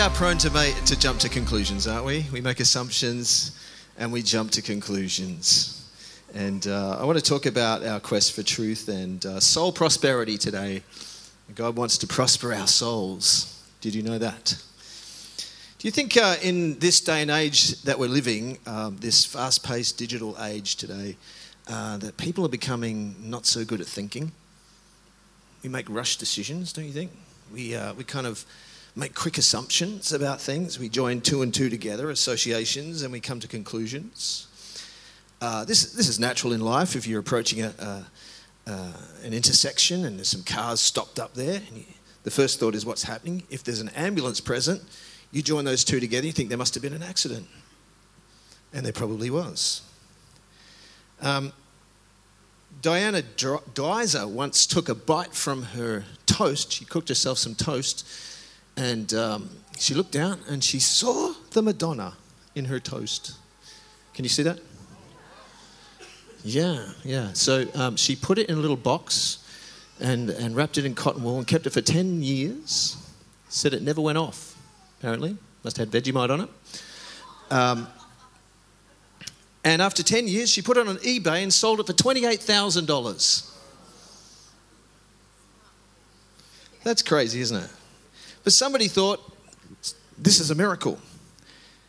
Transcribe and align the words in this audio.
We 0.00 0.06
are 0.06 0.08
prone 0.08 0.38
to, 0.38 0.50
make, 0.52 0.82
to 0.86 0.98
jump 0.98 1.20
to 1.20 1.28
conclusions, 1.28 1.86
aren't 1.86 2.06
we? 2.06 2.24
We 2.32 2.40
make 2.40 2.58
assumptions 2.58 3.54
and 3.98 4.10
we 4.10 4.22
jump 4.22 4.50
to 4.52 4.62
conclusions. 4.62 5.92
And 6.32 6.66
uh, 6.66 6.96
I 6.98 7.04
want 7.04 7.18
to 7.18 7.22
talk 7.22 7.44
about 7.44 7.84
our 7.84 8.00
quest 8.00 8.32
for 8.32 8.42
truth 8.42 8.88
and 8.88 9.26
uh, 9.26 9.40
soul 9.40 9.72
prosperity 9.72 10.38
today. 10.38 10.84
God 11.54 11.76
wants 11.76 11.98
to 11.98 12.06
prosper 12.06 12.54
our 12.54 12.66
souls. 12.66 13.62
Did 13.82 13.94
you 13.94 14.02
know 14.02 14.16
that? 14.16 14.56
Do 15.78 15.86
you 15.86 15.90
think 15.90 16.16
uh, 16.16 16.36
in 16.42 16.78
this 16.78 17.02
day 17.02 17.20
and 17.20 17.30
age 17.30 17.82
that 17.82 17.98
we're 17.98 18.08
living, 18.08 18.56
um, 18.66 18.96
this 19.00 19.26
fast 19.26 19.62
paced 19.62 19.98
digital 19.98 20.34
age 20.42 20.76
today, 20.76 21.18
uh, 21.68 21.98
that 21.98 22.16
people 22.16 22.42
are 22.46 22.48
becoming 22.48 23.16
not 23.20 23.44
so 23.44 23.66
good 23.66 23.82
at 23.82 23.86
thinking? 23.86 24.32
We 25.62 25.68
make 25.68 25.90
rush 25.90 26.16
decisions, 26.16 26.72
don't 26.72 26.86
you 26.86 26.92
think? 26.92 27.10
We, 27.52 27.74
uh, 27.76 27.92
we 27.92 28.04
kind 28.04 28.26
of 28.26 28.46
make 28.96 29.14
quick 29.14 29.38
assumptions 29.38 30.12
about 30.12 30.40
things. 30.40 30.78
We 30.78 30.88
join 30.88 31.20
two 31.20 31.42
and 31.42 31.54
two 31.54 31.70
together, 31.70 32.10
associations, 32.10 33.02
and 33.02 33.12
we 33.12 33.20
come 33.20 33.40
to 33.40 33.48
conclusions. 33.48 34.46
Uh, 35.40 35.64
this, 35.64 35.92
this 35.92 36.08
is 36.08 36.18
natural 36.18 36.52
in 36.52 36.60
life 36.60 36.96
if 36.96 37.06
you're 37.06 37.20
approaching 37.20 37.62
a, 37.62 38.04
a, 38.66 38.92
an 39.24 39.32
intersection 39.32 40.04
and 40.04 40.18
there's 40.18 40.28
some 40.28 40.42
cars 40.42 40.80
stopped 40.80 41.18
up 41.18 41.34
there. 41.34 41.62
You, 41.74 41.84
the 42.24 42.30
first 42.30 42.60
thought 42.60 42.74
is 42.74 42.84
what's 42.84 43.04
happening. 43.04 43.44
If 43.48 43.64
there's 43.64 43.80
an 43.80 43.88
ambulance 43.90 44.40
present, 44.40 44.82
you 45.32 45.42
join 45.42 45.64
those 45.64 45.84
two 45.84 46.00
together, 46.00 46.26
you 46.26 46.32
think 46.32 46.48
there 46.50 46.58
must 46.58 46.74
have 46.74 46.82
been 46.82 46.92
an 46.92 47.02
accident. 47.02 47.46
And 48.72 48.84
there 48.84 48.92
probably 48.92 49.30
was. 49.30 49.82
Um, 51.22 51.52
Diana 52.82 53.22
Dreiser 53.22 54.28
once 54.28 54.66
took 54.66 54.88
a 54.88 54.94
bite 54.94 55.34
from 55.34 55.62
her 55.62 56.04
toast. 56.26 56.72
She 56.72 56.84
cooked 56.84 57.08
herself 57.08 57.38
some 57.38 57.54
toast 57.54 58.06
and 58.76 59.12
um, 59.14 59.50
she 59.78 59.94
looked 59.94 60.12
down 60.12 60.40
and 60.48 60.62
she 60.62 60.78
saw 60.78 61.34
the 61.52 61.62
Madonna 61.62 62.14
in 62.54 62.66
her 62.66 62.80
toast. 62.80 63.32
Can 64.14 64.24
you 64.24 64.28
see 64.28 64.42
that? 64.42 64.58
Yeah, 66.42 66.86
yeah. 67.04 67.32
So 67.32 67.66
um, 67.74 67.96
she 67.96 68.16
put 68.16 68.38
it 68.38 68.48
in 68.48 68.56
a 68.56 68.60
little 68.60 68.76
box 68.76 69.44
and, 70.00 70.30
and 70.30 70.56
wrapped 70.56 70.78
it 70.78 70.84
in 70.84 70.94
cotton 70.94 71.22
wool 71.22 71.38
and 71.38 71.46
kept 71.46 71.66
it 71.66 71.70
for 71.70 71.80
10 71.80 72.22
years. 72.22 72.96
Said 73.48 73.74
it 73.74 73.82
never 73.82 74.00
went 74.00 74.18
off, 74.18 74.56
apparently. 74.98 75.36
Must 75.64 75.76
have 75.76 75.92
had 75.92 76.02
Vegemite 76.02 76.30
on 76.30 76.40
it. 76.42 76.48
Um, 77.50 77.88
and 79.64 79.82
after 79.82 80.02
10 80.02 80.28
years, 80.28 80.50
she 80.50 80.62
put 80.62 80.76
it 80.76 80.88
on 80.88 80.96
eBay 80.98 81.42
and 81.42 81.52
sold 81.52 81.80
it 81.80 81.86
for 81.86 81.92
$28,000. 81.92 83.46
That's 86.82 87.02
crazy, 87.02 87.40
isn't 87.40 87.64
it? 87.64 87.70
But 88.44 88.52
somebody 88.52 88.88
thought, 88.88 89.20
this 90.18 90.40
is 90.40 90.50
a 90.50 90.54
miracle. 90.54 90.98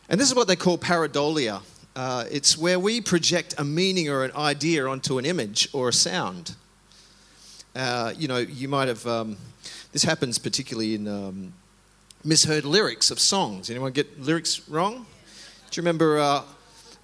And 0.08 0.20
this 0.20 0.28
is 0.28 0.34
what 0.34 0.48
they 0.48 0.56
call 0.56 0.78
pareidolia. 0.78 1.62
Uh, 1.94 2.24
it's 2.30 2.56
where 2.56 2.78
we 2.78 3.00
project 3.00 3.54
a 3.58 3.64
meaning 3.64 4.08
or 4.08 4.24
an 4.24 4.32
idea 4.34 4.86
onto 4.86 5.18
an 5.18 5.24
image 5.24 5.68
or 5.72 5.88
a 5.88 5.92
sound. 5.92 6.54
Uh, 7.74 8.12
you 8.16 8.28
know, 8.28 8.38
you 8.38 8.68
might 8.68 8.88
have, 8.88 9.06
um, 9.06 9.36
this 9.92 10.02
happens 10.02 10.38
particularly 10.38 10.94
in 10.94 11.08
um, 11.08 11.52
misheard 12.24 12.64
lyrics 12.64 13.10
of 13.10 13.18
songs. 13.18 13.70
Anyone 13.70 13.92
get 13.92 14.20
lyrics 14.20 14.68
wrong? 14.68 15.06
Do 15.70 15.80
you 15.80 15.82
remember? 15.82 16.18
Uh, 16.18 16.42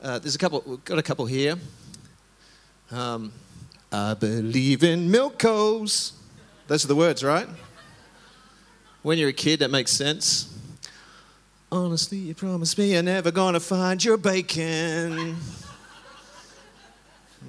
uh, 0.02 0.18
there's 0.18 0.34
a 0.34 0.38
couple, 0.38 0.62
we've 0.66 0.84
got 0.84 0.98
a 0.98 1.02
couple 1.02 1.26
here. 1.26 1.56
Um, 2.90 3.32
I 3.90 4.14
believe 4.14 4.84
in 4.84 5.10
milk 5.10 5.38
milkos. 5.38 6.12
Those 6.66 6.84
are 6.84 6.88
the 6.88 6.96
words, 6.96 7.24
right? 7.24 7.48
When 9.02 9.18
you're 9.18 9.28
a 9.28 9.32
kid, 9.32 9.60
that 9.60 9.70
makes 9.70 9.92
sense. 9.92 10.54
Honestly, 11.70 12.18
you 12.18 12.34
promised 12.34 12.78
me 12.78 12.92
you're 12.94 13.02
never 13.02 13.30
gonna 13.30 13.60
find 13.60 14.02
your 14.02 14.16
bacon. 14.16 15.36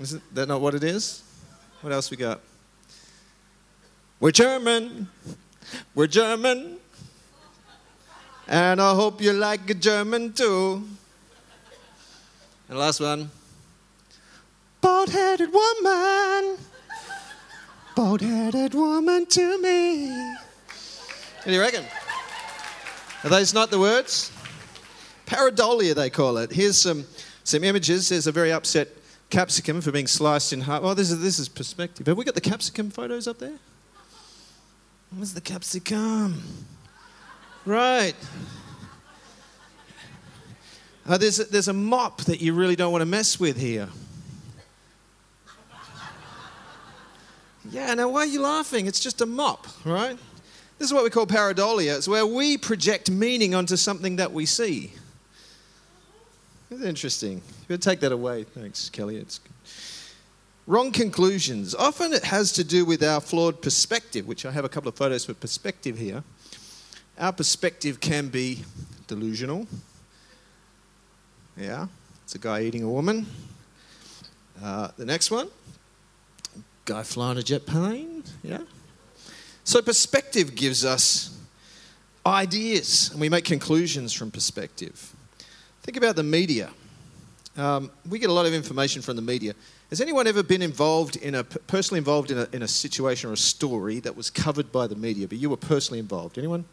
Isn't 0.02 0.36
that 0.36 0.48
not 0.48 0.62
what 0.62 0.76
it 0.76 0.84
is? 0.84 1.24
What 1.82 1.94
else 1.94 2.12
we 2.12 2.18
got? 2.18 2.42
We're 4.20 4.32
German. 4.32 5.08
We're 5.96 6.08
German. 6.08 6.78
And 8.48 8.82
I 8.82 8.94
hope 8.94 9.22
you 9.22 9.32
like 9.32 9.70
a 9.70 9.74
German 9.74 10.34
too. 10.34 10.84
And 12.68 12.78
last 12.78 13.00
one. 13.00 13.32
Bald 14.82 15.10
headed 15.10 15.52
woman. 15.54 16.58
Bald 17.96 18.22
headed 18.22 18.74
woman 18.74 19.26
to 19.28 19.62
me. 19.62 20.36
What 21.50 21.54
do 21.54 21.58
you 21.58 21.64
reckon? 21.64 21.86
Are 23.24 23.30
those 23.32 23.56
not 23.56 23.72
the 23.72 23.80
words? 23.80 24.32
Pareidolia, 25.26 25.96
they 25.96 26.12
call 26.12 26.38
it. 26.38 26.52
Here's 26.52 26.80
some, 26.80 27.08
some 27.44 27.64
images. 27.64 28.10
There's 28.10 28.28
a 28.28 28.32
very 28.32 28.52
upset 28.52 28.90
capsicum 29.32 29.82
for 29.82 29.92
being 29.92 30.06
sliced 30.06 30.54
in 30.54 30.62
half. 30.62 30.84
Oh, 30.84 30.94
this 30.94 31.10
is, 31.10 31.20
this 31.24 31.40
is 31.40 31.50
perspective. 31.50 32.06
Have 32.06 32.18
we 32.20 32.24
got 32.24 32.36
the 32.36 32.42
capsicum 32.42 32.92
photos 32.92 33.28
up 33.28 33.40
there? 33.40 33.58
Where's 35.10 35.34
the 35.34 35.42
capsicum? 35.42 36.44
Right. 37.66 38.14
Uh, 41.08 41.18
there's, 41.18 41.40
a, 41.40 41.46
there's 41.46 41.68
a 41.68 41.74
mop 41.74 42.22
that 42.26 42.42
you 42.42 42.54
really 42.54 42.76
don't 42.76 42.92
want 42.92 43.02
to 43.02 43.08
mess 43.08 43.40
with 43.40 43.58
here. 43.58 43.90
Yeah, 47.72 47.96
now 47.96 48.10
why 48.10 48.20
are 48.20 48.26
you 48.28 48.44
laughing? 48.44 48.86
It's 48.86 49.00
just 49.00 49.20
a 49.22 49.26
mop, 49.26 49.66
right? 49.84 50.20
This 50.80 50.88
is 50.88 50.94
what 50.94 51.04
we 51.04 51.10
call 51.10 51.28
pareidolia. 51.28 51.98
It's 51.98 52.08
where 52.08 52.26
we 52.26 52.58
project 52.58 53.12
meaning 53.12 53.54
onto 53.54 53.76
something 53.76 54.16
that 54.16 54.32
we 54.32 54.46
see. 54.46 54.94
It's 56.72 56.82
interesting. 56.82 57.42
You 57.68 57.78
take 57.78 58.00
that 58.00 58.14
away. 58.14 58.46
Thanks, 58.46 58.90
Kelly. 58.90 59.18
It's 59.18 59.40
good. 59.40 59.52
Wrong 60.68 60.92
conclusions. 60.92 61.76
Often 61.76 62.14
it 62.14 62.24
has 62.24 62.54
to 62.54 62.64
do 62.64 62.86
with 62.86 63.04
our 63.04 63.20
flawed 63.20 63.62
perspective, 63.62 64.28
which 64.28 64.46
I 64.46 64.52
have 64.52 64.64
a 64.64 64.70
couple 64.70 64.88
of 64.88 64.96
photos 64.96 65.26
for 65.26 65.34
perspective 65.34 65.98
here. 65.98 66.24
Our 67.18 67.34
perspective 67.34 68.00
can 68.00 68.30
be 68.30 68.64
delusional. 69.08 69.68
Yeah, 71.58 71.88
it's 72.24 72.36
a 72.36 72.40
guy 72.40 72.62
eating 72.62 72.84
a 72.84 72.90
woman. 72.90 73.26
Uh, 74.64 74.90
the 74.96 75.06
next 75.06 75.32
one, 75.32 75.50
guy 76.86 77.04
flying 77.04 77.38
a 77.38 77.44
jet 77.44 77.66
plane. 77.66 78.24
Yeah, 78.44 78.60
so, 79.70 79.84
perspective 79.84 80.56
gives 80.56 80.84
us 80.84 81.38
ideas, 82.26 83.12
and 83.12 83.22
we 83.22 83.30
make 83.30 83.46
conclusions 83.46 84.14
from 84.14 84.32
perspective. 84.32 85.14
Think 85.84 85.96
about 85.96 86.16
the 86.16 86.24
media. 86.24 86.72
Um, 87.56 87.92
we 88.10 88.18
get 88.18 88.32
a 88.32 88.34
lot 88.34 88.48
of 88.48 88.54
information 88.56 89.04
from 89.04 89.16
the 89.16 89.22
media. 89.22 89.54
Has 89.92 90.02
anyone 90.02 90.26
ever 90.26 90.42
been 90.42 90.64
involved 90.64 91.18
in 91.18 91.36
a 91.36 91.44
personally 91.44 92.00
involved 92.00 92.32
in 92.32 92.40
a, 92.40 92.48
in 92.52 92.64
a 92.64 92.68
situation 92.68 93.30
or 93.30 93.34
a 93.34 93.38
story 93.38 94.00
that 94.00 94.16
was 94.16 94.32
covered 94.32 94.72
by 94.72 94.88
the 94.88 94.96
media, 94.96 95.28
but 95.28 95.38
you 95.38 95.52
were 95.52 95.58
personally 95.58 96.00
involved? 96.00 96.40
Anyone? 96.40 96.66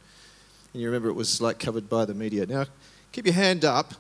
And 0.73 0.81
you 0.81 0.89
remember 0.89 1.11
it 1.11 1.17
was 1.17 1.39
like 1.39 1.59
covered 1.59 1.91
by 1.91 2.07
the 2.07 2.15
media. 2.15 2.47
Now, 2.47 2.65
keep 3.13 3.27
your 3.27 3.35
hand 3.35 3.67
up 3.67 3.93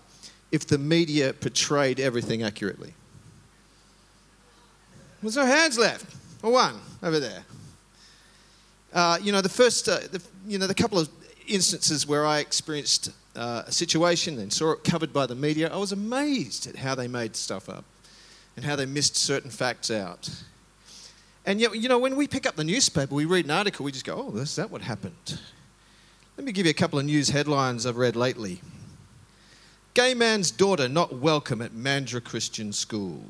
if 0.50 0.66
the 0.66 0.78
media 0.78 1.34
portrayed 1.34 2.00
everything 2.00 2.42
accurately. 2.42 2.94
There's 5.20 5.36
no 5.36 5.44
hands 5.44 5.76
left. 5.76 6.06
Or 6.42 6.50
one 6.50 6.76
over 7.02 7.20
there. 7.20 7.44
Uh, 8.92 9.18
you 9.20 9.32
know, 9.32 9.40
the 9.40 9.48
first, 9.48 9.88
uh, 9.88 9.98
the, 10.10 10.22
you 10.46 10.58
know, 10.58 10.66
the 10.66 10.74
couple 10.74 10.98
of 10.98 11.08
instances 11.46 12.06
where 12.06 12.26
I 12.26 12.38
experienced 12.38 13.10
uh, 13.34 13.64
a 13.66 13.72
situation 13.72 14.38
and 14.38 14.52
saw 14.52 14.72
it 14.72 14.84
covered 14.84 15.12
by 15.12 15.26
the 15.26 15.34
media, 15.34 15.72
I 15.72 15.76
was 15.76 15.92
amazed 15.92 16.66
at 16.66 16.76
how 16.76 16.94
they 16.94 17.08
made 17.08 17.36
stuff 17.36 17.68
up 17.68 17.84
and 18.56 18.64
how 18.64 18.76
they 18.76 18.86
missed 18.86 19.16
certain 19.16 19.50
facts 19.50 19.90
out. 19.90 20.30
And 21.44 21.60
yet, 21.60 21.76
you 21.76 21.88
know, 21.88 21.98
when 21.98 22.16
we 22.16 22.26
pick 22.26 22.46
up 22.46 22.56
the 22.56 22.64
newspaper, 22.64 23.14
we 23.14 23.24
read 23.24 23.44
an 23.44 23.50
article, 23.50 23.84
we 23.84 23.92
just 23.92 24.04
go, 24.04 24.14
oh, 24.32 24.36
is 24.38 24.56
that 24.56 24.70
what 24.70 24.82
happened? 24.82 25.38
Let 26.36 26.44
me 26.44 26.52
give 26.52 26.66
you 26.66 26.70
a 26.70 26.74
couple 26.74 26.98
of 26.98 27.04
news 27.04 27.28
headlines 27.28 27.86
I've 27.86 27.96
read 27.96 28.16
lately. 28.16 28.60
Gay 29.94 30.12
man's 30.12 30.50
daughter 30.50 30.88
not 30.88 31.14
welcome 31.14 31.62
at 31.62 31.72
Mandurah 31.72 32.22
Christian 32.22 32.72
School. 32.72 33.24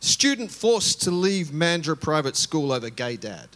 Student 0.00 0.50
forced 0.50 1.02
to 1.02 1.10
leave 1.10 1.48
Mandurah 1.48 2.00
private 2.00 2.36
school 2.36 2.72
over 2.72 2.90
gay 2.90 3.16
dad. 3.16 3.48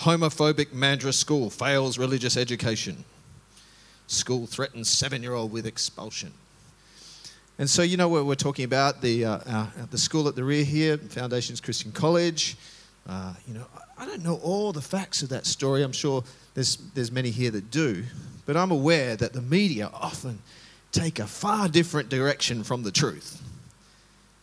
Homophobic 0.00 0.66
Mandurah 0.66 1.12
school 1.12 1.50
fails 1.50 1.98
religious 1.98 2.36
education. 2.36 3.04
School 4.06 4.46
threatens 4.46 4.88
seven 4.88 5.22
year 5.22 5.34
old 5.34 5.50
with 5.50 5.66
expulsion. 5.66 6.32
And 7.58 7.68
so, 7.68 7.82
you 7.82 7.96
know 7.96 8.08
what 8.08 8.24
we're 8.24 8.36
talking 8.36 8.64
about 8.64 9.02
the, 9.02 9.24
uh, 9.24 9.38
uh, 9.44 9.66
the 9.90 9.98
school 9.98 10.28
at 10.28 10.36
the 10.36 10.44
rear 10.44 10.62
here, 10.62 10.96
Foundations 10.96 11.60
Christian 11.60 11.90
College. 11.90 12.56
Uh, 13.08 13.34
you 13.48 13.54
know, 13.54 13.66
I 13.98 14.06
don't 14.06 14.22
know 14.22 14.36
all 14.44 14.72
the 14.72 14.80
facts 14.80 15.22
of 15.22 15.30
that 15.30 15.44
story. 15.44 15.82
I'm 15.82 15.90
sure 15.90 16.22
there's, 16.54 16.76
there's 16.94 17.10
many 17.10 17.30
here 17.30 17.50
that 17.50 17.72
do. 17.72 18.04
But 18.46 18.56
I'm 18.56 18.70
aware 18.70 19.16
that 19.16 19.32
the 19.32 19.42
media 19.42 19.90
often 19.92 20.38
take 20.92 21.18
a 21.18 21.26
far 21.26 21.68
different 21.68 22.08
direction 22.08 22.62
from 22.62 22.84
the 22.84 22.92
truth. 22.92 23.42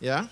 Yeah? 0.00 0.26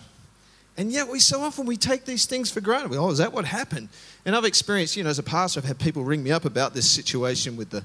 And 0.76 0.90
yet 0.90 1.08
we 1.08 1.20
so 1.20 1.40
often 1.40 1.66
we 1.66 1.76
take 1.76 2.04
these 2.04 2.26
things 2.26 2.50
for 2.50 2.60
granted. 2.60 2.96
Oh, 2.96 3.10
is 3.10 3.18
that 3.18 3.32
what 3.32 3.44
happened? 3.44 3.88
And 4.24 4.34
I've 4.34 4.44
experienced, 4.44 4.96
you 4.96 5.04
know, 5.04 5.10
as 5.10 5.20
a 5.20 5.22
pastor, 5.22 5.60
I've 5.60 5.66
had 5.66 5.78
people 5.78 6.02
ring 6.02 6.22
me 6.22 6.32
up 6.32 6.44
about 6.44 6.74
this 6.74 6.90
situation 6.90 7.56
with 7.56 7.70
the, 7.70 7.84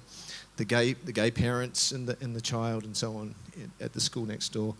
the 0.58 0.66
gay, 0.66 0.94
the 0.94 1.12
gay 1.12 1.30
parents 1.30 1.92
and 1.92 2.08
the, 2.08 2.18
and 2.22 2.36
the 2.36 2.42
child 2.42 2.86
and 2.86 2.98
so 2.98 3.16
on 3.16 3.36
at 3.80 3.94
the 3.94 4.02
school 4.02 4.26
next 4.26 4.50
door. 4.54 4.76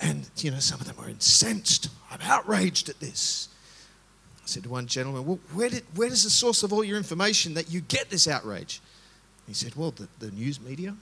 And, 0.00 0.28
you 0.38 0.50
know, 0.50 0.58
some 0.58 0.80
of 0.80 0.86
them 0.86 0.96
were 0.96 1.08
incensed. 1.08 1.88
I'm 2.10 2.20
outraged 2.22 2.88
at 2.88 2.98
this. 2.98 3.48
I 4.38 4.46
said 4.46 4.64
to 4.64 4.68
one 4.68 4.88
gentleman, 4.88 5.24
Well, 5.24 5.38
where, 5.52 5.68
did, 5.68 5.84
where 5.94 6.08
is 6.08 6.24
the 6.24 6.30
source 6.30 6.64
of 6.64 6.72
all 6.72 6.82
your 6.82 6.96
information 6.96 7.54
that 7.54 7.70
you 7.70 7.80
get 7.80 8.10
this 8.10 8.26
outrage? 8.26 8.80
He 9.46 9.54
said, 9.54 9.76
Well, 9.76 9.92
the, 9.92 10.08
the 10.18 10.32
news 10.32 10.60
media. 10.60 10.96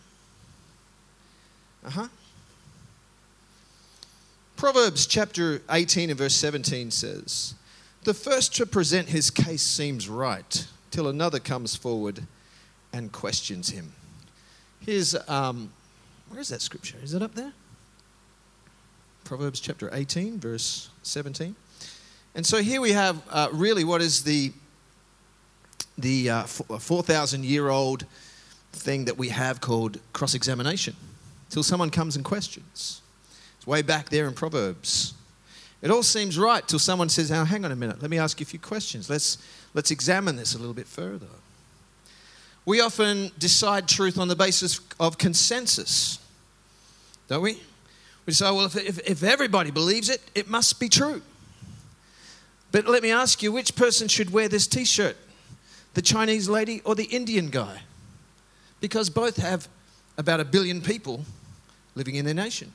Uh 1.86 1.90
huh. 1.90 2.08
Proverbs 4.60 5.06
chapter 5.06 5.62
18 5.70 6.10
and 6.10 6.18
verse 6.18 6.34
17 6.34 6.90
says, 6.90 7.54
The 8.04 8.12
first 8.12 8.54
to 8.56 8.66
present 8.66 9.08
his 9.08 9.30
case 9.30 9.62
seems 9.62 10.06
right, 10.06 10.66
till 10.90 11.08
another 11.08 11.38
comes 11.40 11.74
forward 11.74 12.26
and 12.92 13.10
questions 13.10 13.70
him. 13.70 13.94
Here's, 14.80 15.16
um, 15.30 15.72
where 16.28 16.42
is 16.42 16.50
that 16.50 16.60
scripture? 16.60 16.98
Is 17.02 17.14
it 17.14 17.22
up 17.22 17.34
there? 17.34 17.54
Proverbs 19.24 19.60
chapter 19.60 19.88
18, 19.94 20.38
verse 20.38 20.90
17. 21.04 21.56
And 22.34 22.44
so 22.44 22.58
here 22.58 22.82
we 22.82 22.92
have 22.92 23.22
uh, 23.30 23.48
really 23.52 23.84
what 23.84 24.02
is 24.02 24.24
the, 24.24 24.52
the 25.96 26.28
uh, 26.28 26.42
4,000 26.42 27.46
year 27.46 27.70
old 27.70 28.04
thing 28.72 29.06
that 29.06 29.16
we 29.16 29.30
have 29.30 29.62
called 29.62 29.98
cross 30.12 30.34
examination. 30.34 30.96
Till 31.48 31.62
someone 31.62 31.88
comes 31.88 32.14
and 32.14 32.26
questions. 32.26 32.99
It's 33.60 33.66
way 33.66 33.82
back 33.82 34.08
there 34.08 34.26
in 34.26 34.32
Proverbs. 34.32 35.12
It 35.82 35.90
all 35.90 36.02
seems 36.02 36.38
right 36.38 36.66
till 36.66 36.78
someone 36.78 37.10
says, 37.10 37.30
oh, 37.30 37.44
hang 37.44 37.66
on 37.66 37.72
a 37.72 37.76
minute, 37.76 38.00
let 38.00 38.10
me 38.10 38.18
ask 38.18 38.40
you 38.40 38.44
a 38.44 38.46
few 38.46 38.58
questions. 38.58 39.10
Let's, 39.10 39.36
let's 39.74 39.90
examine 39.90 40.36
this 40.36 40.54
a 40.54 40.58
little 40.58 40.72
bit 40.72 40.86
further. 40.86 41.26
We 42.64 42.80
often 42.80 43.32
decide 43.38 43.86
truth 43.86 44.18
on 44.18 44.28
the 44.28 44.36
basis 44.36 44.80
of 44.98 45.18
consensus, 45.18 46.18
don't 47.28 47.42
we? 47.42 47.60
We 48.24 48.32
say, 48.32 48.46
well, 48.46 48.64
if, 48.64 48.76
if, 48.76 48.98
if 49.00 49.22
everybody 49.22 49.70
believes 49.70 50.08
it, 50.08 50.22
it 50.34 50.48
must 50.48 50.80
be 50.80 50.88
true. 50.88 51.20
But 52.72 52.86
let 52.86 53.02
me 53.02 53.10
ask 53.10 53.42
you, 53.42 53.52
which 53.52 53.76
person 53.76 54.08
should 54.08 54.32
wear 54.32 54.48
this 54.48 54.66
t 54.66 54.86
shirt? 54.86 55.18
The 55.92 56.02
Chinese 56.02 56.48
lady 56.48 56.80
or 56.86 56.94
the 56.94 57.04
Indian 57.04 57.50
guy? 57.50 57.82
Because 58.80 59.10
both 59.10 59.36
have 59.36 59.68
about 60.16 60.40
a 60.40 60.46
billion 60.46 60.80
people 60.80 61.26
living 61.94 62.14
in 62.14 62.24
their 62.24 62.32
nation. 62.32 62.72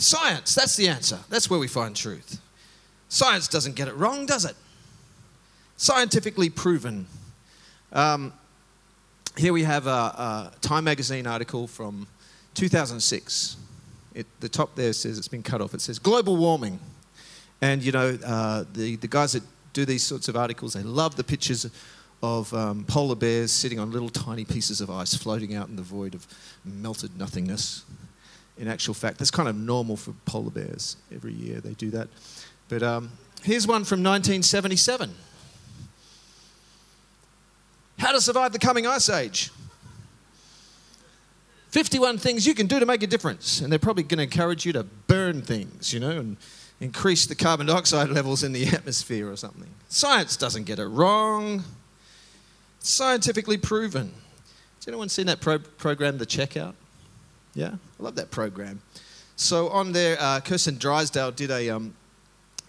Science, 0.00 0.54
that's 0.54 0.76
the 0.76 0.88
answer. 0.88 1.18
That's 1.28 1.50
where 1.50 1.60
we 1.60 1.68
find 1.68 1.94
truth. 1.94 2.40
Science 3.08 3.48
doesn't 3.48 3.76
get 3.76 3.88
it 3.88 3.94
wrong, 3.94 4.26
does 4.26 4.44
it? 4.44 4.56
scientifically 5.80 6.50
proven. 6.50 7.06
Um, 7.90 8.34
here 9.38 9.54
we 9.54 9.62
have 9.62 9.86
a, 9.86 9.90
a, 9.90 10.52
Time 10.60 10.84
magazine 10.84 11.26
article 11.26 11.66
from 11.66 12.06
2006. 12.52 13.56
It, 14.14 14.26
the 14.40 14.48
top 14.50 14.74
there 14.74 14.92
says 14.92 15.16
it's 15.16 15.26
been 15.26 15.42
cut 15.42 15.62
off. 15.62 15.72
It 15.72 15.80
says 15.80 15.98
global 15.98 16.36
warming. 16.36 16.78
And 17.62 17.82
you 17.82 17.92
know, 17.92 18.18
uh, 18.26 18.64
the, 18.74 18.96
the 18.96 19.08
guys 19.08 19.32
that 19.32 19.42
do 19.72 19.86
these 19.86 20.02
sorts 20.02 20.28
of 20.28 20.36
articles, 20.36 20.74
they 20.74 20.82
love 20.82 21.16
the 21.16 21.24
pictures 21.24 21.66
of 22.22 22.52
um, 22.52 22.84
polar 22.84 23.16
bears 23.16 23.50
sitting 23.50 23.78
on 23.78 23.90
little 23.90 24.10
tiny 24.10 24.44
pieces 24.44 24.82
of 24.82 24.90
ice 24.90 25.14
floating 25.14 25.54
out 25.54 25.68
in 25.68 25.76
the 25.76 25.82
void 25.82 26.14
of 26.14 26.26
melted 26.62 27.18
nothingness. 27.18 27.86
In 28.60 28.68
actual 28.68 28.92
fact, 28.92 29.18
that's 29.18 29.30
kind 29.30 29.48
of 29.48 29.56
normal 29.56 29.96
for 29.96 30.12
polar 30.26 30.50
bears. 30.50 30.98
Every 31.12 31.32
year 31.32 31.60
they 31.60 31.72
do 31.72 31.90
that. 31.92 32.08
But 32.68 32.82
um, 32.82 33.10
here's 33.42 33.66
one 33.66 33.84
from 33.84 34.02
1977. 34.04 35.14
How 37.98 38.12
to 38.12 38.20
survive 38.20 38.52
the 38.52 38.58
coming 38.58 38.86
ice 38.86 39.08
age. 39.08 39.50
51 41.70 42.18
things 42.18 42.46
you 42.46 42.54
can 42.54 42.66
do 42.66 42.78
to 42.78 42.84
make 42.84 43.02
a 43.02 43.06
difference. 43.06 43.62
And 43.62 43.72
they're 43.72 43.78
probably 43.78 44.02
going 44.02 44.18
to 44.18 44.24
encourage 44.24 44.66
you 44.66 44.74
to 44.74 44.82
burn 44.82 45.40
things, 45.40 45.94
you 45.94 46.00
know, 46.00 46.10
and 46.10 46.36
increase 46.80 47.24
the 47.24 47.34
carbon 47.34 47.66
dioxide 47.66 48.10
levels 48.10 48.42
in 48.42 48.52
the 48.52 48.66
atmosphere 48.68 49.30
or 49.30 49.36
something. 49.36 49.70
Science 49.88 50.36
doesn't 50.36 50.64
get 50.64 50.78
it 50.78 50.86
wrong. 50.86 51.64
It's 52.78 52.90
scientifically 52.90 53.56
proven. 53.56 54.12
Has 54.76 54.86
anyone 54.86 55.08
seen 55.08 55.26
that 55.26 55.40
pro- 55.40 55.60
program, 55.60 56.18
The 56.18 56.26
Checkout? 56.26 56.74
Yeah? 57.54 57.74
I 57.98 58.02
love 58.02 58.16
that 58.16 58.30
program. 58.30 58.80
So 59.36 59.68
on 59.68 59.92
there, 59.92 60.16
uh, 60.20 60.40
Kirsten 60.40 60.76
Drysdale 60.76 61.32
did 61.32 61.50
a, 61.50 61.70
um, 61.70 61.94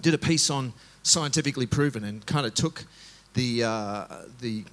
did 0.02 0.14
a 0.14 0.18
piece 0.18 0.50
on 0.50 0.74
scientifically 1.04 1.66
proven 1.66 2.04
and 2.04 2.26
kind 2.26 2.46
of 2.46 2.54
took 2.54 2.86
the, 3.34 3.64
uh, 3.64 4.06
the 4.40 4.64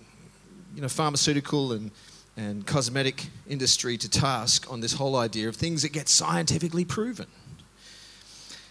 you 0.75 0.82
know, 0.82 0.88
pharmaceutical 0.88 1.72
and, 1.72 1.90
and 2.37 2.66
cosmetic 2.66 3.26
industry 3.49 3.96
to 3.99 4.08
task 4.08 4.70
on 4.72 4.81
this 4.81 4.93
whole 4.93 5.16
idea 5.16 5.49
of 5.49 5.56
things 5.56 5.82
that 5.82 5.93
get 5.93 6.08
scientifically 6.08 6.84
proven. 6.84 7.26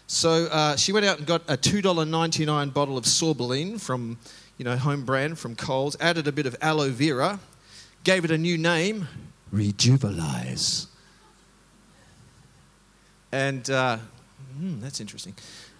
So 0.07 0.45
uh, 0.45 0.78
she 0.78 0.94
went 0.94 1.06
out 1.06 1.18
and 1.18 1.28
got 1.28 1.42
a 1.50 1.57
$2.99 1.57 2.74
bottle 2.74 2.98
of 2.98 3.04
Sorbolene 3.04 3.80
from, 3.80 4.18
you 4.57 4.63
know, 4.63 4.78
home 4.78 5.04
brand 5.04 5.38
from 5.38 5.56
Coles, 5.56 5.98
added 6.00 6.28
a 6.28 6.31
bit 6.31 6.45
of 6.45 6.56
aloe 6.62 6.92
vera, 6.92 7.42
gave 8.06 8.24
it 8.24 8.31
a 8.31 8.38
new 8.38 8.57
name, 8.57 9.07
Rejuvelize. 9.54 10.88
And 13.32 13.70
uh, 13.70 13.98
hmm, 14.58 14.80
that's 14.82 15.00
interesting. 15.00 15.36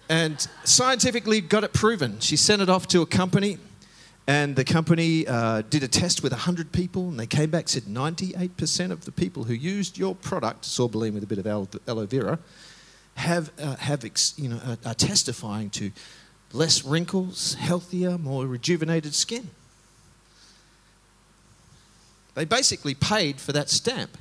And 0.08 0.46
scientifically 0.64 1.40
got 1.40 1.64
it 1.64 1.72
proven. 1.72 2.20
She 2.20 2.36
sent 2.36 2.62
it 2.62 2.68
off 2.68 2.88
to 2.88 3.02
a 3.02 3.06
company 3.06 3.58
and 4.28 4.56
the 4.56 4.64
company 4.64 5.26
uh, 5.26 5.62
did 5.62 5.82
a 5.82 5.88
test 5.88 6.22
with 6.22 6.32
100 6.32 6.70
people, 6.70 7.08
and 7.08 7.18
they 7.18 7.26
came 7.26 7.48
back 7.48 7.66
said 7.66 7.84
98% 7.84 8.90
of 8.90 9.06
the 9.06 9.10
people 9.10 9.44
who 9.44 9.54
used 9.54 9.96
your 9.96 10.14
product, 10.14 10.64
sorbolene 10.64 11.14
with 11.14 11.22
a 11.22 11.26
bit 11.26 11.38
of 11.38 11.46
aloe 11.46 12.04
vera, 12.04 12.38
have, 13.14 13.50
uh, 13.58 13.76
have 13.76 14.04
you 14.36 14.50
know, 14.50 14.60
are, 14.66 14.90
are 14.90 14.94
testifying 14.94 15.70
to 15.70 15.90
less 16.52 16.84
wrinkles, 16.84 17.54
healthier, 17.54 18.18
more 18.18 18.46
rejuvenated 18.46 19.14
skin. 19.14 19.48
They 22.34 22.44
basically 22.44 22.94
paid 22.94 23.40
for 23.40 23.52
that 23.52 23.70
stamp, 23.70 24.18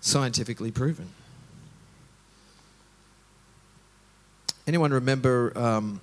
scientifically 0.00 0.72
proven. 0.72 1.10
Anyone 4.72 4.94
remember 4.94 5.52
um, 5.54 6.00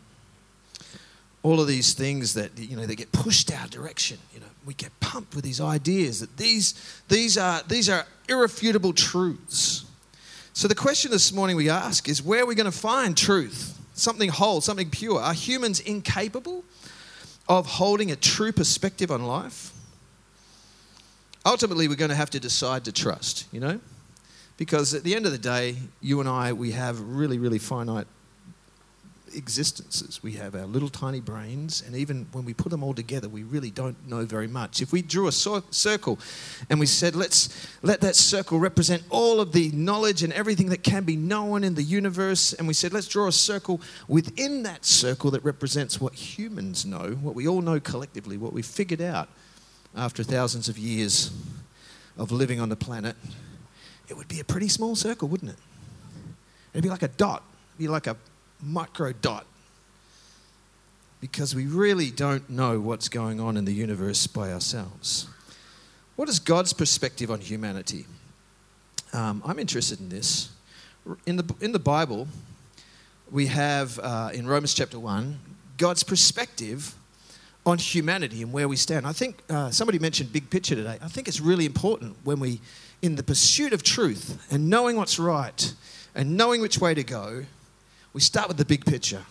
all 1.41 1.59
of 1.59 1.65
these 1.65 1.95
things 1.95 2.35
that 2.35 2.51
you 2.59 2.77
know 2.77 2.85
they 2.85 2.93
get 2.93 3.11
pushed 3.11 3.51
our 3.51 3.65
direction 3.65 4.19
you 4.31 4.39
know? 4.39 4.45
We 4.63 4.75
get 4.75 4.91
pumped 4.99 5.33
with 5.33 5.43
these 5.43 5.59
ideas 5.59 6.19
that 6.19 6.37
these 6.37 6.75
these 7.07 7.35
are 7.35 7.63
these 7.67 7.89
are 7.89 8.05
irrefutable 8.27 8.93
truths. 8.93 9.85
So 10.53 10.67
the 10.67 10.75
question 10.75 11.09
this 11.09 11.33
morning 11.33 11.55
we 11.55 11.67
ask 11.67 12.07
is 12.07 12.21
where 12.21 12.43
are 12.43 12.45
we 12.45 12.53
going 12.53 12.71
to 12.71 12.77
find 12.77 13.17
truth? 13.17 13.75
Something 13.95 14.29
whole 14.29 14.61
something 14.61 14.91
pure? 14.91 15.19
Are 15.19 15.33
humans 15.33 15.79
incapable 15.79 16.63
of 17.47 17.65
holding 17.65 18.11
a 18.11 18.15
true 18.15 18.51
perspective 18.51 19.09
on 19.09 19.23
life? 19.23 19.73
Ultimately 21.43 21.87
we're 21.87 21.95
going 21.95 22.09
to 22.09 22.15
have 22.15 22.29
to 22.29 22.39
decide 22.39 22.85
to 22.85 22.91
trust 22.91 23.47
you 23.51 23.59
know? 23.59 23.79
Because 24.57 24.93
at 24.93 25.03
the 25.03 25.15
end 25.15 25.25
of 25.25 25.31
the 25.31 25.39
day 25.39 25.77
you 26.01 26.19
and 26.19 26.29
i 26.29 26.53
we 26.53 26.69
have 26.69 27.01
really 27.01 27.39
really 27.39 27.57
finite 27.57 28.05
existences. 29.35 30.21
We 30.21 30.33
have 30.33 30.55
our 30.55 30.65
little 30.65 30.89
tiny 30.89 31.19
brains, 31.19 31.83
and 31.85 31.95
even 31.95 32.27
when 32.31 32.45
we 32.45 32.53
put 32.53 32.69
them 32.69 32.83
all 32.83 32.93
together, 32.93 33.29
we 33.29 33.43
really 33.43 33.71
don't 33.71 34.07
know 34.07 34.25
very 34.25 34.47
much. 34.47 34.81
If 34.81 34.91
we 34.91 35.01
drew 35.01 35.27
a 35.27 35.31
circle 35.31 36.19
and 36.69 36.79
we 36.79 36.85
said, 36.85 37.15
let's 37.15 37.67
let 37.81 38.01
that 38.01 38.15
circle 38.15 38.59
represent 38.59 39.03
all 39.09 39.39
of 39.39 39.51
the 39.51 39.71
knowledge 39.71 40.23
and 40.23 40.33
everything 40.33 40.69
that 40.69 40.83
can 40.83 41.03
be 41.03 41.15
known 41.15 41.63
in 41.63 41.75
the 41.75 41.83
universe, 41.83 42.53
and 42.53 42.67
we 42.67 42.73
said, 42.73 42.93
let's 42.93 43.07
draw 43.07 43.27
a 43.27 43.31
circle 43.31 43.81
within 44.07 44.63
that 44.63 44.85
circle 44.85 45.31
that 45.31 45.43
represents 45.43 45.99
what 45.99 46.13
humans 46.13 46.85
know, 46.85 47.17
what 47.21 47.35
we 47.35 47.47
all 47.47 47.61
know 47.61 47.79
collectively, 47.79 48.37
what 48.37 48.53
we 48.53 48.61
figured 48.61 49.01
out 49.01 49.29
after 49.95 50.23
thousands 50.23 50.69
of 50.69 50.77
years 50.77 51.31
of 52.17 52.31
living 52.31 52.59
on 52.59 52.69
the 52.69 52.75
planet, 52.75 53.15
it 54.07 54.17
would 54.17 54.27
be 54.27 54.39
a 54.39 54.43
pretty 54.43 54.67
small 54.67 54.95
circle, 54.95 55.27
wouldn't 55.27 55.51
it? 55.51 55.57
It'd 56.73 56.83
be 56.83 56.89
like 56.89 57.03
a 57.03 57.07
dot, 57.07 57.43
It'd 57.71 57.79
be 57.79 57.87
like 57.87 58.07
a 58.07 58.15
micro 58.61 59.13
dot 59.13 59.45
because 61.21 61.53
we 61.53 61.65
really 61.65 62.11
don't 62.11 62.49
know 62.49 62.79
what's 62.79 63.09
going 63.09 63.39
on 63.39 63.57
in 63.57 63.65
the 63.65 63.73
universe 63.73 64.25
by 64.27 64.51
ourselves. 64.51 65.27
What 66.15 66.29
is 66.29 66.39
God's 66.39 66.73
perspective 66.73 67.29
on 67.31 67.39
humanity? 67.39 68.05
Um, 69.13 69.41
I'm 69.45 69.59
interested 69.59 69.99
in 69.99 70.09
this. 70.09 70.49
In 71.25 71.37
the, 71.37 71.55
in 71.61 71.71
the 71.71 71.79
Bible, 71.79 72.27
we 73.31 73.47
have 73.47 73.99
uh, 73.99 74.29
in 74.33 74.47
Romans 74.47 74.73
chapter 74.73 74.99
1 74.99 75.39
God's 75.77 76.03
perspective 76.03 76.93
on 77.65 77.77
humanity 77.77 78.41
and 78.41 78.51
where 78.51 78.67
we 78.67 78.75
stand. 78.75 79.05
I 79.07 79.13
think 79.13 79.41
uh, 79.49 79.71
somebody 79.71 79.97
mentioned 79.97 80.33
big 80.33 80.49
picture 80.49 80.75
today. 80.75 80.97
I 81.01 81.07
think 81.07 81.27
it's 81.27 81.39
really 81.39 81.65
important 81.65 82.17
when 82.23 82.39
we, 82.39 82.59
in 83.01 83.15
the 83.15 83.23
pursuit 83.23 83.73
of 83.73 83.83
truth 83.83 84.45
and 84.51 84.69
knowing 84.69 84.97
what's 84.97 85.19
right 85.19 85.73
and 86.15 86.35
knowing 86.35 86.61
which 86.61 86.79
way 86.79 86.93
to 86.93 87.03
go, 87.03 87.45
we 88.13 88.21
start 88.21 88.47
with 88.47 88.57
the 88.57 88.65
big 88.65 88.85
picture. 88.85 89.23